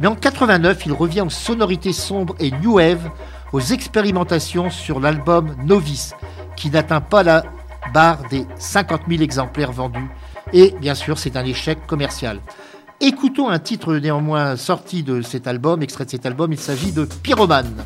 Mais 0.00 0.06
en 0.06 0.14
89, 0.14 0.86
il 0.86 0.92
revient 0.92 1.22
aux 1.22 1.30
sonorités 1.30 1.92
sombres 1.92 2.34
et 2.38 2.50
new 2.50 2.74
wave, 2.74 3.10
aux 3.52 3.60
expérimentations 3.60 4.70
sur 4.70 5.00
l'album 5.00 5.54
Novice, 5.64 6.14
qui 6.56 6.70
n'atteint 6.70 7.00
pas 7.00 7.22
la 7.22 7.44
barre 7.92 8.28
des 8.30 8.46
50 8.56 9.02
000 9.08 9.22
exemplaires 9.22 9.72
vendus. 9.72 10.10
Et 10.52 10.74
bien 10.80 10.94
sûr, 10.94 11.18
c'est 11.18 11.36
un 11.36 11.44
échec 11.44 11.86
commercial. 11.86 12.40
Écoutons 13.00 13.48
un 13.48 13.58
titre 13.58 13.94
néanmoins 13.94 14.56
sorti 14.56 15.02
de 15.02 15.22
cet 15.22 15.46
album, 15.46 15.82
extrait 15.82 16.04
de 16.04 16.10
cet 16.10 16.24
album, 16.24 16.52
il 16.52 16.58
s'agit 16.58 16.92
de 16.92 17.04
Pyromane. 17.04 17.84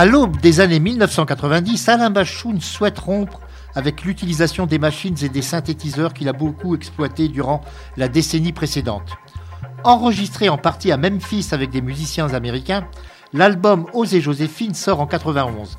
À 0.00 0.06
l'aube 0.06 0.38
des 0.38 0.60
années 0.60 0.80
1990, 0.80 1.90
Alain 1.90 2.08
Bachung 2.08 2.58
souhaite 2.58 2.98
rompre 2.98 3.38
avec 3.74 4.02
l'utilisation 4.02 4.64
des 4.64 4.78
machines 4.78 5.16
et 5.20 5.28
des 5.28 5.42
synthétiseurs 5.42 6.14
qu'il 6.14 6.30
a 6.30 6.32
beaucoup 6.32 6.74
exploités 6.74 7.28
durant 7.28 7.60
la 7.98 8.08
décennie 8.08 8.54
précédente. 8.54 9.18
Enregistré 9.84 10.48
en 10.48 10.56
partie 10.56 10.90
à 10.90 10.96
Memphis 10.96 11.48
avec 11.52 11.68
des 11.68 11.82
musiciens 11.82 12.32
américains, 12.32 12.86
l'album 13.34 13.84
Oser 13.92 14.22
Joséphine 14.22 14.72
sort 14.72 15.00
en 15.00 15.06
91. 15.06 15.76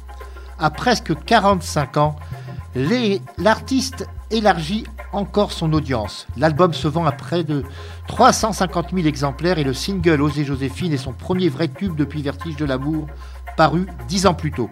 À 0.59 0.69
presque 0.69 1.15
45 1.25 1.97
ans, 1.97 2.15
l'artiste 3.39 4.07
élargit 4.29 4.85
encore 5.13 5.51
son 5.51 5.73
audience. 5.73 6.27
L'album 6.37 6.73
se 6.73 6.87
vend 6.87 7.05
à 7.05 7.11
près 7.11 7.43
de 7.43 7.63
350 8.07 8.91
000 8.93 9.07
exemplaires 9.07 9.57
et 9.57 9.63
le 9.63 9.73
single 9.73 10.21
Oser 10.21 10.45
Joséphine 10.45 10.93
est 10.93 10.97
son 10.97 11.11
premier 11.11 11.49
vrai 11.49 11.67
tube 11.67 11.95
depuis 11.95 12.21
Vertige 12.21 12.55
de 12.55 12.65
l'amour, 12.65 13.07
paru 13.61 13.85
dix 14.07 14.25
ans 14.25 14.33
plus 14.33 14.51
tôt. 14.51 14.71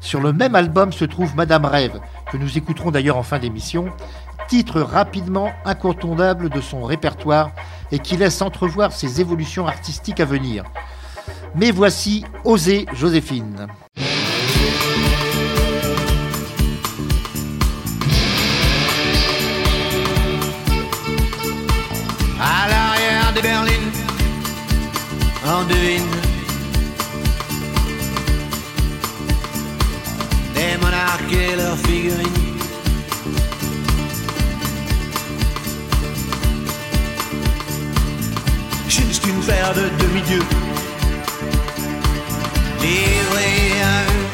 Sur 0.00 0.20
le 0.20 0.32
même 0.32 0.56
album 0.56 0.92
se 0.92 1.04
trouve 1.04 1.36
Madame 1.36 1.64
Rêve, 1.64 2.00
que 2.32 2.36
nous 2.36 2.58
écouterons 2.58 2.90
d'ailleurs 2.90 3.16
en 3.16 3.22
fin 3.22 3.38
d'émission, 3.38 3.90
titre 4.48 4.80
rapidement 4.80 5.52
incontournable 5.64 6.50
de 6.50 6.60
son 6.60 6.82
répertoire 6.82 7.52
et 7.92 8.00
qui 8.00 8.16
laisse 8.16 8.42
entrevoir 8.42 8.90
ses 8.90 9.20
évolutions 9.20 9.68
artistiques 9.68 10.18
à 10.18 10.24
venir. 10.24 10.64
Mais 11.54 11.70
voici 11.70 12.24
Oser 12.42 12.86
Joséphine. 12.92 13.68
À 22.40 22.68
l'arrière 22.68 23.32
des 23.32 23.42
berlines, 23.42 23.92
devine 25.68 26.27
et 31.32 31.56
leurs 31.56 31.76
figurines. 31.78 32.58
Juste 38.88 39.26
une 39.26 39.40
paire 39.42 39.74
de 39.74 39.88
demi-dieux 40.02 40.42
livrés 42.80 43.82
à 43.82 44.02
eux. 44.12 44.26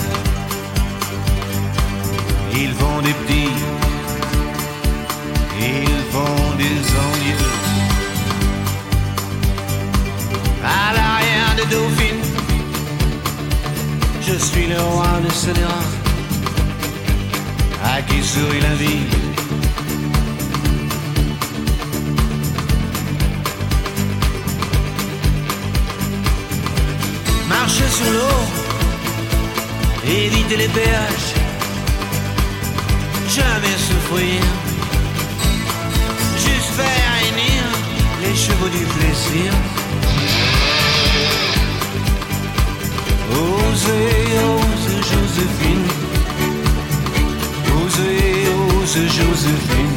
Ils 2.56 2.72
font 2.74 3.00
des 3.02 3.12
petits, 3.12 3.50
ils 5.60 6.04
font 6.12 6.56
des 6.56 6.78
envieux. 7.06 7.54
à 10.64 10.92
l'arrière 10.94 11.54
de 11.58 11.64
Dauphine. 11.70 12.22
Je 14.22 14.34
suis 14.38 14.66
le 14.66 14.80
roi 14.80 15.20
de 15.24 15.30
Sénéra, 15.32 15.80
à 17.96 18.02
qui 18.02 18.20
sourit 18.22 18.60
la 18.60 18.74
vie. 18.74 19.04
Marcher 27.48 27.88
sur 27.98 28.10
l'eau, 28.16 28.40
éviter 30.04 30.56
les 30.56 30.68
péages, 30.68 31.30
jamais 33.36 33.76
souffrir, 33.88 34.40
juste 36.44 36.70
faire 36.78 37.06
réunir 37.16 37.62
les 38.22 38.34
chevaux 38.44 38.70
du 38.78 38.84
plaisir. 38.94 39.52
Osez, 43.30 44.38
ose 44.50 44.94
Joséphine. 45.10 46.13
Osez, 47.94 48.48
ose 48.82 48.96
Joséphine. 49.06 49.96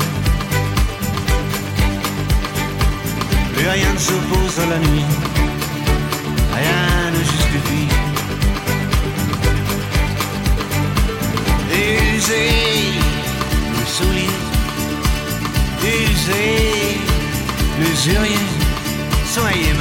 Plus 3.55 3.67
rien 3.67 3.93
ne 3.93 3.97
s'oppose 3.97 4.59
à 4.59 4.65
la 4.67 4.77
nuit. 4.77 5.05
Rien 6.53 7.11
ne 7.11 7.19
justifie. 7.31 7.87
Usez 11.73 12.51
le 13.73 13.85
soulier. 13.85 14.35
Usez 15.83 16.97
l'usurier. 17.79 18.45
Soyez 19.33 19.73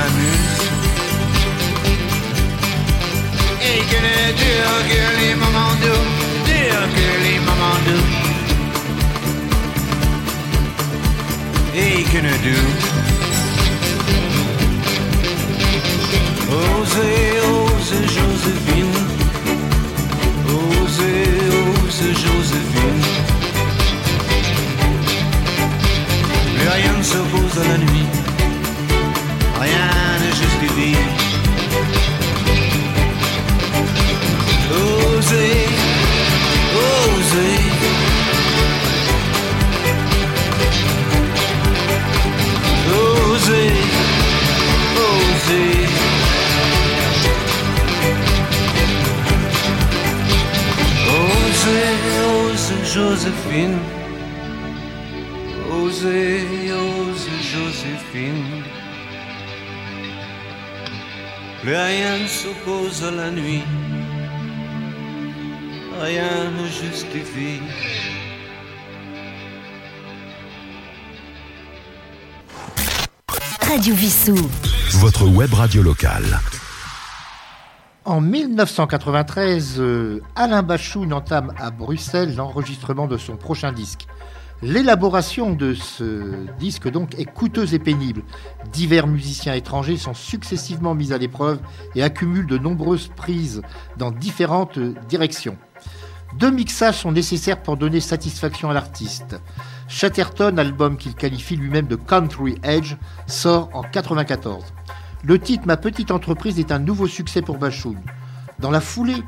Et 3.62 3.80
que 3.90 3.98
le 4.06 4.32
dur 4.32 4.68
que 4.88 5.20
les 5.20 5.34
moments 5.34 5.74
doux, 5.82 6.25
les 6.68 7.38
moments 7.38 7.80
doux. 7.86 8.06
Et 11.74 12.02
que 12.04 12.18
le 12.18 12.34
doux. 12.44 12.68
Osez, 16.50 17.40
osez, 17.52 18.06
Joséphine. 18.16 18.98
Osez, 20.48 21.28
osez, 21.84 22.14
Joséphine. 22.24 23.04
Rien 26.74 26.94
ne 26.98 27.02
s'oppose 27.02 27.58
à 27.62 27.68
la 27.68 27.78
nuit. 27.78 28.08
Rien 29.60 29.88
ne 30.22 30.30
justifie. 30.40 30.96
Osez, 34.72 35.85
Osez, 37.26 37.42
osez. 45.06 45.86
Osez, 51.10 51.96
osez, 52.36 52.84
Joséphine. 52.94 53.78
Osez, 55.68 56.72
osez, 56.72 57.40
Joséphine. 57.52 58.62
Plus 61.62 61.74
rien 61.74 62.18
ne 62.18 62.28
s'oppose 62.28 63.02
à 63.02 63.10
la 63.10 63.30
nuit. 63.32 63.64
Rien 66.00 66.50
ne 66.50 66.66
justifie. 66.68 67.60
Radio 73.62 73.94
Vissou. 73.94 74.36
Votre 75.00 75.26
web 75.26 75.52
radio 75.54 75.82
locale. 75.82 76.38
En 78.04 78.20
1993, 78.20 79.80
euh, 79.80 80.20
Alain 80.36 80.62
Bachoun 80.62 81.12
entame 81.12 81.52
à 81.58 81.70
Bruxelles 81.70 82.36
l'enregistrement 82.36 83.06
de 83.06 83.16
son 83.16 83.36
prochain 83.36 83.72
disque. 83.72 84.06
L'élaboration 84.62 85.52
de 85.52 85.74
ce 85.74 86.46
disque 86.58 86.90
donc 86.90 87.18
est 87.18 87.26
coûteuse 87.26 87.74
et 87.74 87.78
pénible. 87.78 88.22
Divers 88.72 89.06
musiciens 89.06 89.52
étrangers 89.52 89.98
sont 89.98 90.14
successivement 90.14 90.94
mis 90.94 91.12
à 91.12 91.18
l'épreuve 91.18 91.60
et 91.94 92.02
accumulent 92.02 92.46
de 92.46 92.56
nombreuses 92.56 93.08
prises 93.14 93.60
dans 93.98 94.10
différentes 94.10 94.78
directions. 95.08 95.58
Deux 96.38 96.50
mixages 96.50 96.98
sont 96.98 97.12
nécessaires 97.12 97.62
pour 97.62 97.76
donner 97.76 98.00
satisfaction 98.00 98.70
à 98.70 98.74
l'artiste. 98.74 99.40
Chatterton, 99.88 100.58
album 100.58 100.96
qu'il 100.96 101.14
qualifie 101.14 101.56
lui-même 101.56 101.86
de 101.86 101.96
country 101.96 102.56
edge, 102.62 102.96
sort 103.26 103.68
en 103.74 103.82
94. 103.82 104.64
Le 105.22 105.38
titre 105.38 105.66
Ma 105.66 105.76
petite 105.76 106.10
entreprise 106.10 106.58
est 106.58 106.72
un 106.72 106.78
nouveau 106.78 107.06
succès 107.06 107.42
pour 107.42 107.58
Bachoun. 107.58 107.98
Dans 108.58 108.70
la 108.70 108.80
foulée, 108.80 109.22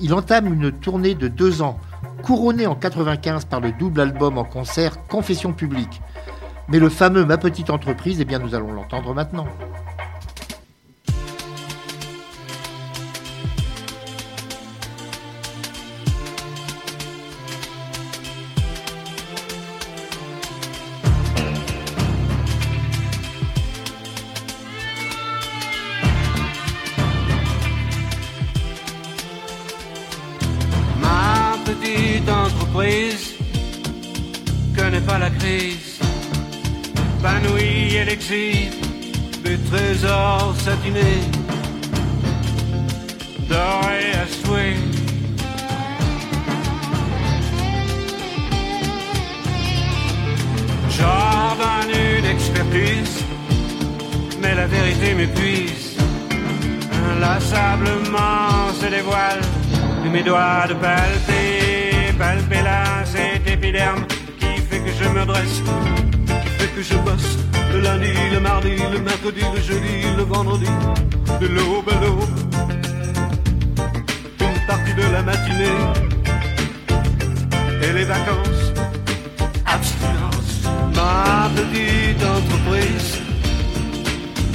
il 0.00 0.12
entame 0.12 0.52
une 0.52 0.72
tournée 0.72 1.14
de 1.14 1.28
deux 1.28 1.62
ans, 1.62 1.78
couronnée 2.22 2.66
en 2.66 2.74
95 2.74 3.44
par 3.46 3.60
le 3.60 3.72
double 3.72 4.00
album 4.00 4.38
en 4.38 4.44
concert 4.44 5.04
Confession 5.06 5.52
publique. 5.52 6.00
Mais 6.68 6.78
le 6.78 6.88
fameux 6.88 7.24
Ma 7.24 7.38
petite 7.38 7.70
entreprise, 7.70 8.20
eh 8.20 8.24
bien 8.24 8.38
nous 8.38 8.54
allons 8.54 8.72
l'entendre 8.72 9.14
maintenant. 9.14 9.46
Trésors 40.62 40.74
satinés, 40.74 41.22
dorés 43.48 44.12
à 44.14 44.26
souhait. 44.26 44.76
J'ordonne 50.90 51.90
une 52.18 52.24
expertise, 52.24 53.24
mais 54.40 54.54
la 54.54 54.66
vérité 54.66 55.14
m'épuise. 55.14 55.96
Inlassablement 57.10 58.72
se 58.80 58.86
dévoile 58.86 59.40
de 60.04 60.08
mes 60.08 60.22
doigts 60.22 60.66
de 60.68 60.74
palper, 60.74 62.12
palper 62.18 62.62
là 62.62 63.04
cet 63.04 63.48
épiderme 63.48 64.04
qui 64.38 64.60
fait 64.60 64.80
que 64.80 64.92
je 65.00 65.08
me 65.08 65.24
dresse, 65.24 65.62
que 66.74 66.82
je 66.82 66.94
bosse 66.94 67.38
le 67.72 67.80
lundi, 67.80 68.12
le 68.32 68.40
mardi, 68.40 68.76
le 68.92 69.00
mercredi, 69.00 69.42
le 69.54 69.60
jeudi, 69.60 69.96
le 70.16 70.22
vendredi, 70.22 70.70
de 71.40 71.46
l'aube 71.46 71.88
à 71.90 72.00
l'aube, 72.00 72.24
une 74.40 74.66
partie 74.66 74.94
de 74.94 75.12
la 75.12 75.22
matinée 75.22 75.78
et 77.82 77.92
les 77.92 78.04
vacances, 78.04 78.72
abstinence, 79.66 80.62
ma 80.94 81.50
petite 81.56 82.22
entreprise, 82.24 83.20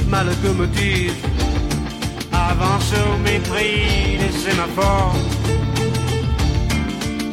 ma 0.08 0.24
locomotive 0.24 1.14
avance 2.32 2.92
au 2.92 3.18
mépris 3.18 4.18
des 4.18 4.38
sémaphores, 4.38 5.16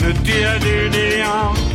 le 0.01 0.13
tir 0.23 0.59
du 0.59 0.89
néant. 0.89 1.74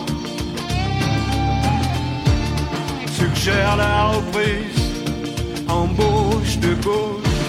suggère 3.41 3.75
la 3.75 4.09
reprise, 4.09 4.81
embauche 5.67 6.57
de 6.59 6.75
gauche, 6.83 7.41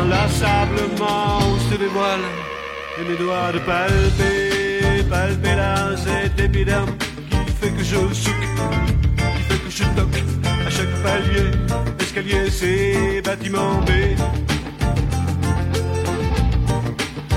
inlassablement 0.00 1.38
on 1.48 1.70
se 1.70 1.78
dévoile 1.78 2.26
et 2.98 3.08
mes 3.08 3.16
doigts 3.16 3.52
de 3.52 3.60
palper, 3.60 5.04
palper 5.08 5.54
là 5.54 5.96
cet 5.96 6.40
épiderme 6.40 6.90
qui 7.30 7.52
fait 7.60 7.70
que 7.70 7.84
je 7.84 8.14
souque 8.14 8.48
qui 9.36 9.42
fait 9.48 9.60
que 9.64 9.70
je 9.70 9.84
toque 9.96 10.22
à 10.66 10.70
chaque 10.70 10.94
palier, 11.04 11.50
escalier, 12.00 12.50
c'est 12.50 13.22
bâtiment 13.22 13.80
B. 13.86 13.90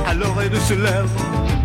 À 0.08 0.16
l'oreille 0.16 0.50
de 0.50 0.60
ce 0.60 0.74
lèvre. 0.74 1.59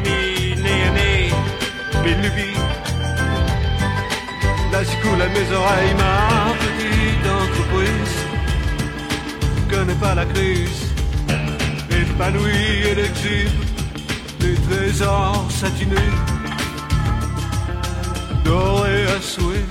Néanées, 0.00 1.30
mes 2.04 2.14
lubies. 2.22 2.58
Là 4.72 4.82
j'écoule 4.84 5.20
à 5.20 5.28
mes 5.28 5.56
oreilles 5.56 5.94
ma 5.94 6.54
petite 6.54 7.26
entreprise 7.42 8.22
connaît 9.72 9.94
pas 9.94 10.14
la 10.14 10.26
crise, 10.26 10.92
épanouie 11.90 12.88
et 12.90 12.94
l'exhibe 12.94 13.60
des 14.40 14.54
trésors 14.68 15.46
satinés, 15.50 16.12
dorés 18.44 19.06
à 19.16 19.20
souhait. 19.20 19.66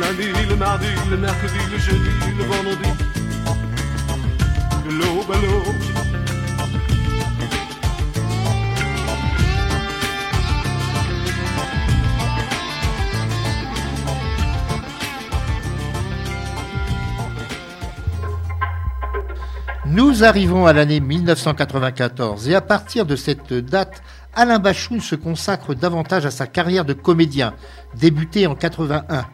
Lundi, 0.00 0.28
le 0.48 0.56
mardi, 0.56 0.86
le 1.10 1.16
mercredi, 1.16 1.58
le 1.72 1.78
jeudi, 1.78 2.14
le 2.38 2.44
vendredi, 2.44 2.90
Nous 19.86 20.24
arrivons 20.24 20.66
à 20.66 20.72
l'année 20.72 21.00
1994 21.00 22.48
et 22.48 22.54
à 22.54 22.60
partir 22.60 23.04
de 23.04 23.16
cette 23.16 23.52
date, 23.52 24.02
Alain 24.34 24.58
Bachoun 24.58 25.00
se 25.00 25.14
consacre 25.14 25.74
davantage 25.74 26.24
à 26.24 26.30
sa 26.30 26.46
carrière 26.46 26.84
de 26.84 26.92
comédien, 26.94 27.52
débutée 27.94 28.46
en 28.46 28.54
81, 28.54 29.26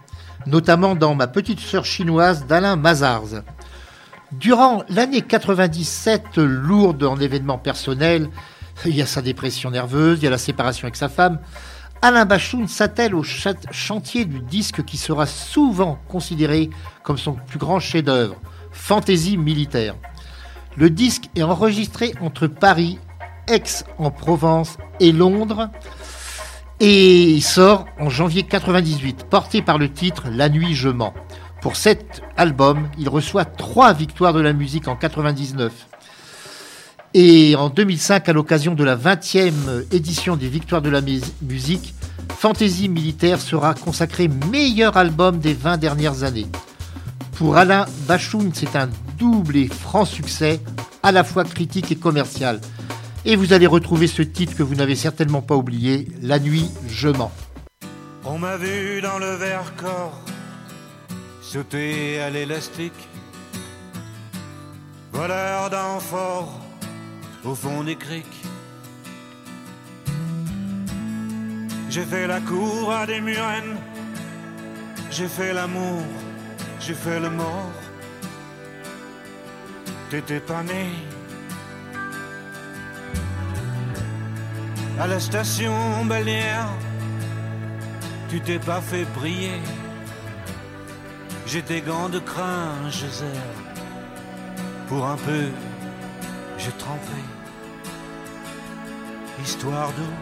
notamment 0.46 0.96
dans 0.96 1.14
Ma 1.14 1.26
petite 1.26 1.60
sœur 1.60 1.84
chinoise 1.84 2.46
d'Alain 2.46 2.76
Mazars. 2.76 3.42
Durant 4.38 4.82
l'année 4.88 5.22
97, 5.22 6.36
lourde 6.38 7.04
en 7.04 7.16
événements 7.18 7.58
personnels, 7.58 8.28
il 8.84 8.94
y 8.96 9.02
a 9.02 9.06
sa 9.06 9.22
dépression 9.22 9.70
nerveuse, 9.70 10.18
il 10.20 10.24
y 10.24 10.26
a 10.26 10.30
la 10.30 10.38
séparation 10.38 10.86
avec 10.86 10.96
sa 10.96 11.08
femme, 11.08 11.38
Alain 12.02 12.24
Bachoun 12.24 12.66
s'attelle 12.66 13.14
au 13.14 13.22
cha- 13.22 13.52
chantier 13.70 14.24
du 14.24 14.40
disque 14.40 14.84
qui 14.84 14.96
sera 14.96 15.26
souvent 15.26 15.98
considéré 16.08 16.70
comme 17.02 17.16
son 17.18 17.34
plus 17.34 17.58
grand 17.58 17.80
chef-d'œuvre, 17.80 18.36
Fantaisie 18.72 19.36
militaire. 19.36 19.94
Le 20.76 20.90
disque 20.90 21.24
est 21.36 21.42
enregistré 21.42 22.12
entre 22.20 22.46
Paris, 22.48 22.98
Aix-en-Provence 23.46 24.76
et 25.00 25.12
Londres 25.12 25.70
et 26.80 27.30
il 27.30 27.42
sort 27.42 27.86
en 28.00 28.10
janvier 28.10 28.42
98, 28.42 29.26
porté 29.30 29.62
par 29.62 29.78
le 29.78 29.92
titre 29.92 30.24
La 30.28 30.48
nuit 30.48 30.74
je 30.74 30.88
mens. 30.88 31.14
Pour 31.64 31.76
cet 31.76 32.20
album, 32.36 32.90
il 32.98 33.08
reçoit 33.08 33.46
trois 33.46 33.94
victoires 33.94 34.34
de 34.34 34.40
la 34.42 34.52
musique 34.52 34.86
en 34.86 34.96
99. 34.96 35.72
Et 37.14 37.56
en 37.56 37.70
2005, 37.70 38.28
à 38.28 38.34
l'occasion 38.34 38.74
de 38.74 38.84
la 38.84 38.96
20e 38.96 39.86
édition 39.90 40.36
des 40.36 40.48
Victoires 40.48 40.82
de 40.82 40.90
la 40.90 41.00
mus- 41.00 41.22
musique, 41.40 41.94
Fantaisie 42.36 42.90
militaire 42.90 43.40
sera 43.40 43.72
consacré 43.72 44.28
meilleur 44.52 44.98
album 44.98 45.38
des 45.38 45.54
20 45.54 45.78
dernières 45.78 46.22
années. 46.22 46.48
Pour 47.38 47.56
Alain 47.56 47.86
Bachoun, 48.06 48.50
c'est 48.52 48.76
un 48.76 48.90
double 49.16 49.56
et 49.56 49.68
franc 49.68 50.04
succès, 50.04 50.60
à 51.02 51.12
la 51.12 51.24
fois 51.24 51.44
critique 51.44 51.90
et 51.90 51.96
commercial. 51.96 52.60
Et 53.24 53.36
vous 53.36 53.54
allez 53.54 53.66
retrouver 53.66 54.06
ce 54.06 54.20
titre 54.20 54.54
que 54.54 54.62
vous 54.62 54.74
n'avez 54.74 54.96
certainement 54.96 55.40
pas 55.40 55.56
oublié, 55.56 56.08
La 56.20 56.38
nuit, 56.38 56.68
je 56.90 57.08
mens. 57.08 57.32
On 58.26 58.36
m'a 58.38 58.58
vu 58.58 59.00
dans 59.00 59.18
le 59.18 59.36
Vercors 59.36 60.20
sauter 61.54 62.20
à 62.20 62.30
l'élastique, 62.30 63.08
voleur 65.12 65.70
d'amphores 65.70 66.58
au 67.44 67.54
fond 67.54 67.84
des 67.84 67.94
criques. 67.94 68.42
J'ai 71.90 72.06
fait 72.06 72.26
la 72.26 72.40
cour 72.40 72.90
à 72.90 73.06
des 73.06 73.20
murennes, 73.20 73.76
j'ai 75.12 75.28
fait 75.28 75.52
l'amour, 75.52 76.02
j'ai 76.80 76.94
fait 76.94 77.20
le 77.20 77.30
mort. 77.30 77.78
T'étais 80.10 80.40
pas 80.40 80.64
né. 80.64 80.86
À 84.98 85.06
la 85.06 85.20
station 85.20 86.04
balnéaire, 86.06 86.70
tu 88.28 88.40
t'es 88.40 88.58
pas 88.58 88.80
fait 88.80 89.04
briller. 89.16 89.60
J'ai 91.46 91.62
tes 91.62 91.80
gants 91.82 92.08
de 92.08 92.18
crin, 92.18 92.90
je 92.90 93.06
serre. 93.06 93.58
Pour 94.88 95.04
un 95.06 95.16
peu, 95.16 95.50
j'ai 96.58 96.72
trempé. 96.72 97.20
Histoire 99.42 99.88
d'eau. 99.88 100.14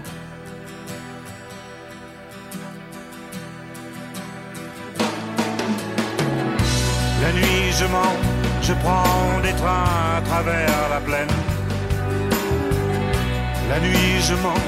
La 7.23 7.33
nuit, 7.33 7.73
je 7.73 7.85
mens, 7.85 8.17
je 8.63 8.73
prends 8.75 9.41
des 9.43 9.53
trains 9.53 10.17
à 10.17 10.21
travers 10.23 10.89
la 10.91 11.01
plaine. 11.01 11.35
La 13.69 13.79
nuit, 13.79 14.21
je 14.21 14.35
mens, 14.35 14.65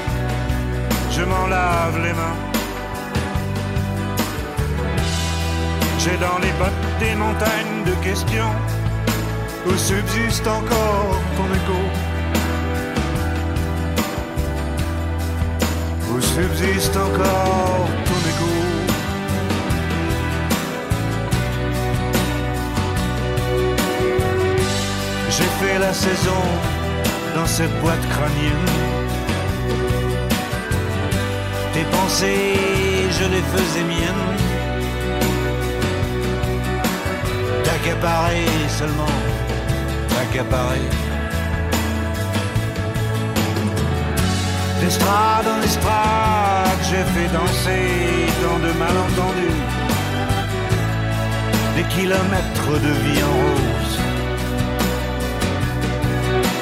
je 1.11 1.21
m'en 1.23 1.47
lave 1.47 2.01
les 2.01 2.13
mains. 2.13 2.54
J'ai 6.05 6.17
dans 6.17 6.37
les 6.37 6.51
bottes 6.59 6.99
des 6.99 7.15
montagnes 7.15 7.83
de 7.83 7.95
questions 8.03 8.53
où 9.65 9.71
subsiste 9.75 10.45
encore 10.45 11.19
ton 11.35 11.47
écho. 11.59 11.79
Où 16.11 16.21
subsiste 16.21 16.95
encore 16.95 17.87
ton 18.07 18.19
écho. 18.31 18.51
J'ai 25.31 25.51
fait 25.59 25.79
la 25.79 25.91
saison 25.91 26.43
dans 27.33 27.47
cette 27.47 27.81
boîte 27.81 28.07
crânienne. 28.11 28.69
Tes 31.73 31.85
pensées, 31.97 32.59
je 33.09 33.25
les 33.25 33.41
faisais 33.41 33.83
miennes. 33.85 34.44
T'accaparer 37.85 38.47
seulement, 38.67 39.15
t'accaparer. 40.09 40.89
D'estrade 44.81 45.45
en 45.47 45.61
estrade, 45.61 46.79
j'ai 46.89 47.03
fait 47.13 47.31
danser 47.31 48.25
dans 48.41 48.57
de 48.57 48.71
malentendus. 48.79 49.61
Des 51.75 51.83
kilomètres 51.95 52.79
de 52.85 52.91
vie 53.03 53.21
en 53.21 53.33
rose. 53.37 53.99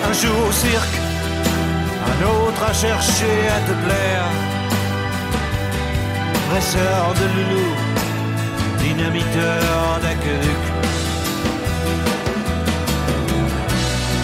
Un 0.10 0.14
jour 0.14 0.48
au 0.50 0.52
cirque, 0.52 0.98
un 2.12 2.18
autre 2.36 2.64
à 2.70 2.74
chercher 2.74 3.48
à 3.56 3.60
te 3.62 3.74
plaire. 3.86 4.28
Presseur 6.50 7.14
de 7.14 7.26
loulou, 7.34 7.70
dynamiteur 8.80 10.02
d'aqueduc. 10.02 10.73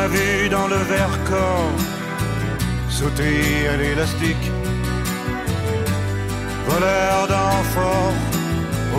m'a 0.00 0.08
vu 0.08 0.48
dans 0.48 0.68
le 0.74 0.80
Vercors 0.92 1.78
sauter 2.88 3.68
à 3.72 3.76
l'élastique, 3.76 4.46
voleur 6.68 7.18
d'amphores 7.32 8.20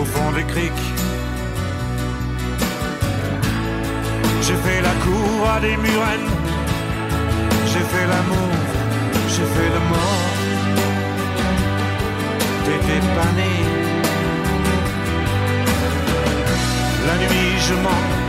au 0.00 0.04
fond 0.12 0.30
des 0.36 0.46
criques. 0.52 0.86
J'ai 4.44 4.58
fait 4.64 4.80
la 4.88 4.94
cour 5.04 5.38
à 5.54 5.58
des 5.66 5.76
murennes, 5.84 6.30
j'ai 7.70 7.84
fait 7.92 8.06
l'amour, 8.12 8.52
j'ai 9.34 9.48
fait 9.54 9.70
le 9.76 9.82
mort. 9.92 10.28
T'étais 12.64 13.02
pas. 13.16 13.32
La 17.08 17.16
nuit, 17.22 17.52
je 17.68 17.74
mens, 17.84 18.21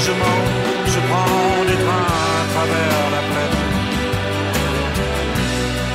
je 0.00 0.12
je 0.92 1.00
prends 1.08 1.64
des 1.64 1.78
trains 1.84 2.12
à 2.36 2.46
travers 2.54 3.10
la 3.16 3.22
plaine. 3.30 3.58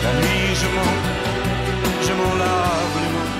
La 0.03 0.13
nuit, 0.21 0.49
je 0.61 0.67
mens, 0.75 0.97
je 2.05 2.13
m'en 2.13 2.35
lave 2.35 2.95
les 3.01 3.09
mains. 3.15 3.33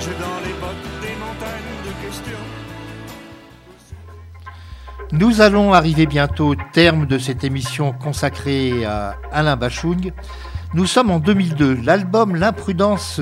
J'ai 0.00 0.14
dans 0.24 0.38
les 0.46 0.54
bottes 0.62 0.88
des 1.02 1.14
montagnes 1.24 1.74
de 1.86 1.92
questions. 2.06 2.44
Nous 5.12 5.42
allons 5.42 5.74
arriver 5.74 6.06
bientôt 6.06 6.48
au 6.48 6.56
terme 6.72 7.06
de 7.06 7.18
cette 7.18 7.44
émission 7.44 7.92
consacrée 7.92 8.86
à 8.86 9.16
Alain 9.30 9.56
Bachung. 9.56 10.12
Nous 10.72 10.86
sommes 10.86 11.10
en 11.10 11.18
2002. 11.18 11.80
L'album 11.84 12.34
L'imprudence 12.36 13.20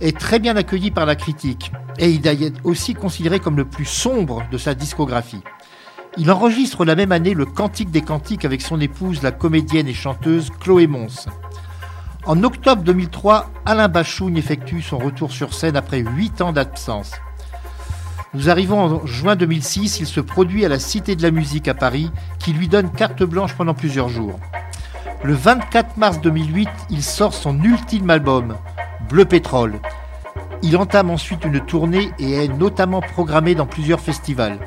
est 0.00 0.18
très 0.18 0.38
bien 0.38 0.56
accueilli 0.56 0.90
par 0.90 1.06
la 1.06 1.16
critique 1.16 1.72
et 1.98 2.10
il 2.10 2.26
est 2.26 2.52
aussi 2.64 2.94
considéré 2.94 3.40
comme 3.40 3.56
le 3.56 3.64
plus 3.64 3.84
sombre 3.84 4.44
de 4.50 4.58
sa 4.58 4.74
discographie. 4.74 5.42
Il 6.18 6.30
enregistre 6.30 6.84
la 6.84 6.94
même 6.94 7.12
année 7.12 7.34
le 7.34 7.44
Cantique 7.44 7.90
des 7.90 8.00
Cantiques 8.00 8.44
avec 8.44 8.62
son 8.62 8.80
épouse, 8.80 9.22
la 9.22 9.32
comédienne 9.32 9.88
et 9.88 9.94
chanteuse 9.94 10.50
Chloé 10.60 10.86
Mons. 10.86 11.26
En 12.24 12.42
octobre 12.42 12.82
2003, 12.82 13.50
Alain 13.66 13.88
Bachung 13.88 14.36
effectue 14.36 14.82
son 14.82 14.98
retour 14.98 15.30
sur 15.30 15.54
scène 15.54 15.76
après 15.76 16.00
huit 16.00 16.40
ans 16.40 16.52
d'absence. 16.52 17.12
Nous 18.34 18.50
arrivons 18.50 18.80
en 18.80 19.06
juin 19.06 19.36
2006, 19.36 20.00
il 20.00 20.06
se 20.06 20.20
produit 20.20 20.64
à 20.64 20.68
la 20.68 20.78
Cité 20.78 21.16
de 21.16 21.22
la 21.22 21.30
Musique 21.30 21.68
à 21.68 21.74
Paris, 21.74 22.10
qui 22.38 22.52
lui 22.52 22.68
donne 22.68 22.90
carte 22.90 23.22
blanche 23.22 23.54
pendant 23.54 23.74
plusieurs 23.74 24.08
jours. 24.08 24.40
Le 25.22 25.34
24 25.34 25.96
mars 25.96 26.20
2008, 26.20 26.68
il 26.90 27.02
sort 27.02 27.32
son 27.32 27.62
ultime 27.62 28.10
album, 28.10 28.56
Bleu 29.08 29.24
Pétrole. 29.24 29.80
Il 30.62 30.76
entame 30.76 31.10
ensuite 31.10 31.44
une 31.44 31.60
tournée 31.60 32.10
et 32.18 32.32
est 32.32 32.48
notamment 32.48 33.00
programmé 33.00 33.54
dans 33.54 33.66
plusieurs 33.66 34.00
festivals. 34.00 34.58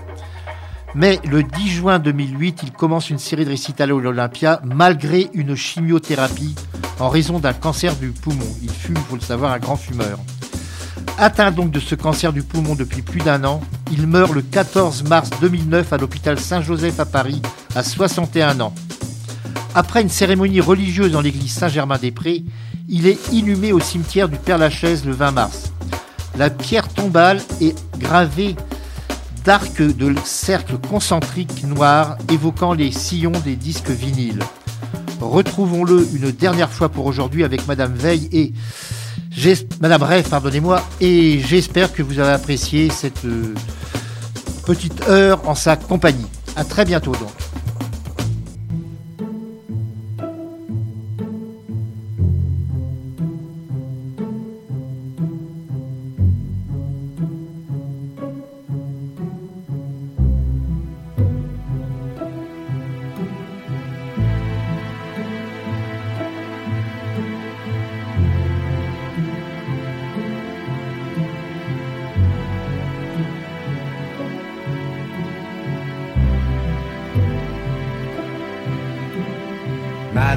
Mais 0.96 1.20
le 1.30 1.44
10 1.44 1.70
juin 1.70 2.00
2008, 2.00 2.62
il 2.64 2.72
commence 2.72 3.10
une 3.10 3.20
série 3.20 3.44
de 3.44 3.50
récitals 3.50 3.92
à 3.92 3.94
l'Olympia 3.94 4.62
malgré 4.64 5.30
une 5.34 5.56
chimiothérapie 5.56 6.56
en 7.00 7.10
raison 7.10 7.40
d'un 7.40 7.54
cancer 7.54 7.96
du 7.96 8.12
poumon. 8.12 8.48
Il 8.64 8.72
fut, 8.72 8.94
il 8.94 8.98
faut 9.00 9.16
le 9.16 9.22
savoir, 9.22 9.52
un 9.52 9.60
grand 9.60 9.76
fumeur. 9.76 10.20
Atteint 11.18 11.52
donc 11.52 11.72
de 11.72 11.80
ce 11.82 11.96
cancer 11.96 12.32
du 12.32 12.42
poumon 12.42 12.76
depuis 12.76 13.02
plus 13.02 13.20
d'un 13.20 13.44
an, 13.44 13.60
il 13.92 14.08
meurt 14.08 14.32
le 14.32 14.42
14 14.42 15.04
mars 15.04 15.30
2009 15.42 15.92
à 15.92 15.98
l'hôpital 15.98 16.40
Saint-Joseph 16.40 17.00
à 17.00 17.06
Paris 17.06 17.42
à 17.76 17.84
61 17.84 18.62
ans. 18.62 18.74
Après 19.76 20.02
une 20.02 20.10
cérémonie 20.10 20.62
religieuse 20.62 21.12
dans 21.12 21.22
l'église 21.22 21.52
Saint-Germain-des-Prés, 21.52 22.44
il 22.90 23.06
est 23.08 23.32
inhumé 23.32 23.72
au 23.72 23.80
cimetière 23.80 24.28
du 24.28 24.38
Père-Lachaise 24.38 25.06
le 25.06 25.14
20 25.14 25.32
mars. 25.32 25.72
La 26.38 26.50
pierre 26.50 26.88
tombale 26.88 27.40
est 27.62 27.76
gravée 28.00 28.56
d'arcs 29.46 29.82
de 29.82 30.14
cercles 30.26 30.78
concentriques 30.90 31.64
noirs 31.64 32.18
évoquant 32.32 32.74
les 32.74 32.92
sillons 32.92 33.40
des 33.46 33.56
disques 33.56 33.90
vinyles. 33.90 34.44
Retrouvons-le 35.22 36.08
une 36.14 36.32
dernière 36.32 36.72
fois 36.72 36.90
pour 36.90 37.06
aujourd'hui 37.06 37.44
avec 37.44 37.68
Madame 37.68 37.94
Veil 37.94 38.28
et 38.32 38.54
Madame 39.80 40.04
Rêve, 40.04 40.28
pardonnez-moi, 40.28 40.84
et 41.00 41.40
j'espère 41.40 41.94
que 41.94 42.02
vous 42.04 42.20
avez 42.20 42.32
apprécié 42.32 42.90
cette 42.90 43.24
euh, 43.26 43.54
petite 44.66 45.08
heure 45.08 45.48
en 45.48 45.56
sa 45.56 45.76
compagnie. 45.78 46.26
À 46.56 46.66
très 46.66 46.84
bientôt 46.84 47.12
donc. 47.12 47.32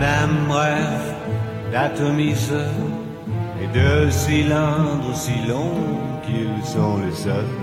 Madame 0.03 0.51
rêve 0.51 1.15
d'atomiseur 1.71 2.75
et 3.63 3.69
de 3.69 4.11
cylindres 4.11 5.15
si 5.15 5.47
longs 5.47 6.19
qu'ils 6.25 6.65
sont 6.65 6.99
les 7.05 7.15
seuls 7.15 7.55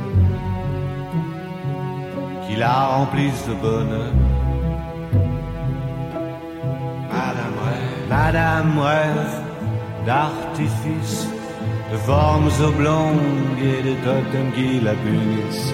qui 2.48 2.56
la 2.56 2.86
remplissent 2.96 3.46
de 3.46 3.56
bonheur. 3.56 4.14
Madame 7.12 7.58
rêve, 7.66 8.08
Madame 8.10 8.80
rêve 8.80 9.42
d'artifices, 10.06 11.28
de 11.92 11.98
formes 11.98 12.52
oblongues 12.64 13.62
et 13.62 13.82
de 13.84 13.96
totems 14.06 14.54
qui 14.56 14.80
la 14.80 14.94
punissent. 14.94 15.74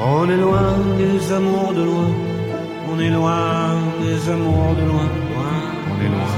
On 0.00 0.30
est 0.30 0.36
loin 0.36 0.76
des 0.96 1.32
amours 1.32 1.72
de 1.74 1.82
loin, 1.82 2.10
on 2.88 3.00
est 3.00 3.10
loin 3.10 3.74
des 4.00 4.30
amours 4.30 4.76
de 4.76 4.84
loin, 4.84 5.08
loin, 5.32 5.56
on 5.90 5.96
est 6.04 6.12
loin. 6.14 6.34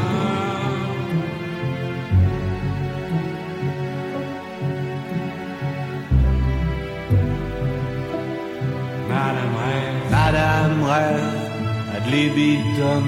Madame 9.11 9.55
rêve, 9.63 10.11
Madame 10.11 10.83
rêve, 10.83 11.97
ad 11.97 12.11
libitum, 12.11 13.05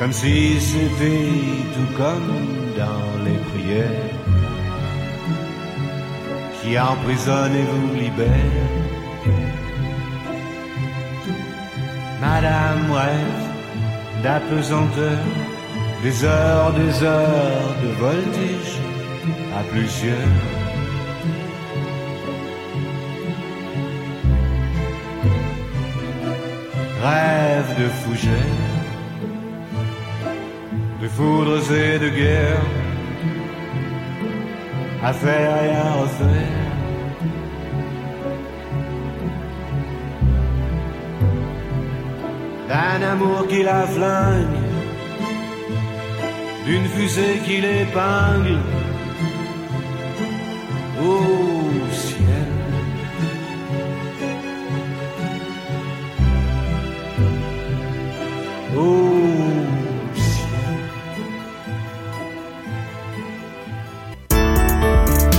comme 0.00 0.12
si 0.12 0.58
c'était 0.58 1.30
tout 1.74 1.96
comme 1.96 2.32
dans 2.76 3.24
les 3.24 3.38
prières. 3.50 4.10
Qui 6.60 6.76
emprisonnent 6.76 7.54
et 7.54 7.62
vous 7.62 7.94
libèrent. 7.94 8.87
Madame 12.20 12.90
rêve 12.90 13.48
d'apesanteur, 14.22 15.18
des 16.02 16.24
heures, 16.24 16.72
des 16.72 17.02
heures 17.04 17.74
de 17.82 17.88
voltige 18.00 18.78
à 19.56 19.62
plusieurs. 19.70 20.16
Rêve 27.04 27.70
de 27.78 27.88
fougères, 28.00 28.32
de 31.00 31.08
foudres 31.08 31.72
et 31.72 31.98
de 32.00 32.08
guerre, 32.08 32.66
à 35.04 35.12
faire 35.12 35.62
et 35.64 35.70
à 35.70 35.92
refaire. 36.02 36.67
D'un 42.98 43.10
amour 43.10 43.46
qui 43.46 43.62
la 43.62 43.86
flingue, 43.86 44.56
d'une 46.66 46.86
fusée 46.86 47.38
qui 47.44 47.60
l'épingle 47.60 48.58
au 51.00 51.22
ciel. 51.92 52.48
Au 58.76 59.12
ciel. 60.16 60.48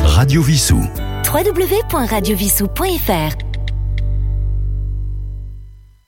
Radio 0.05 0.41
Vissou. 0.41 0.82
www.radiovissou.fr 1.26 3.49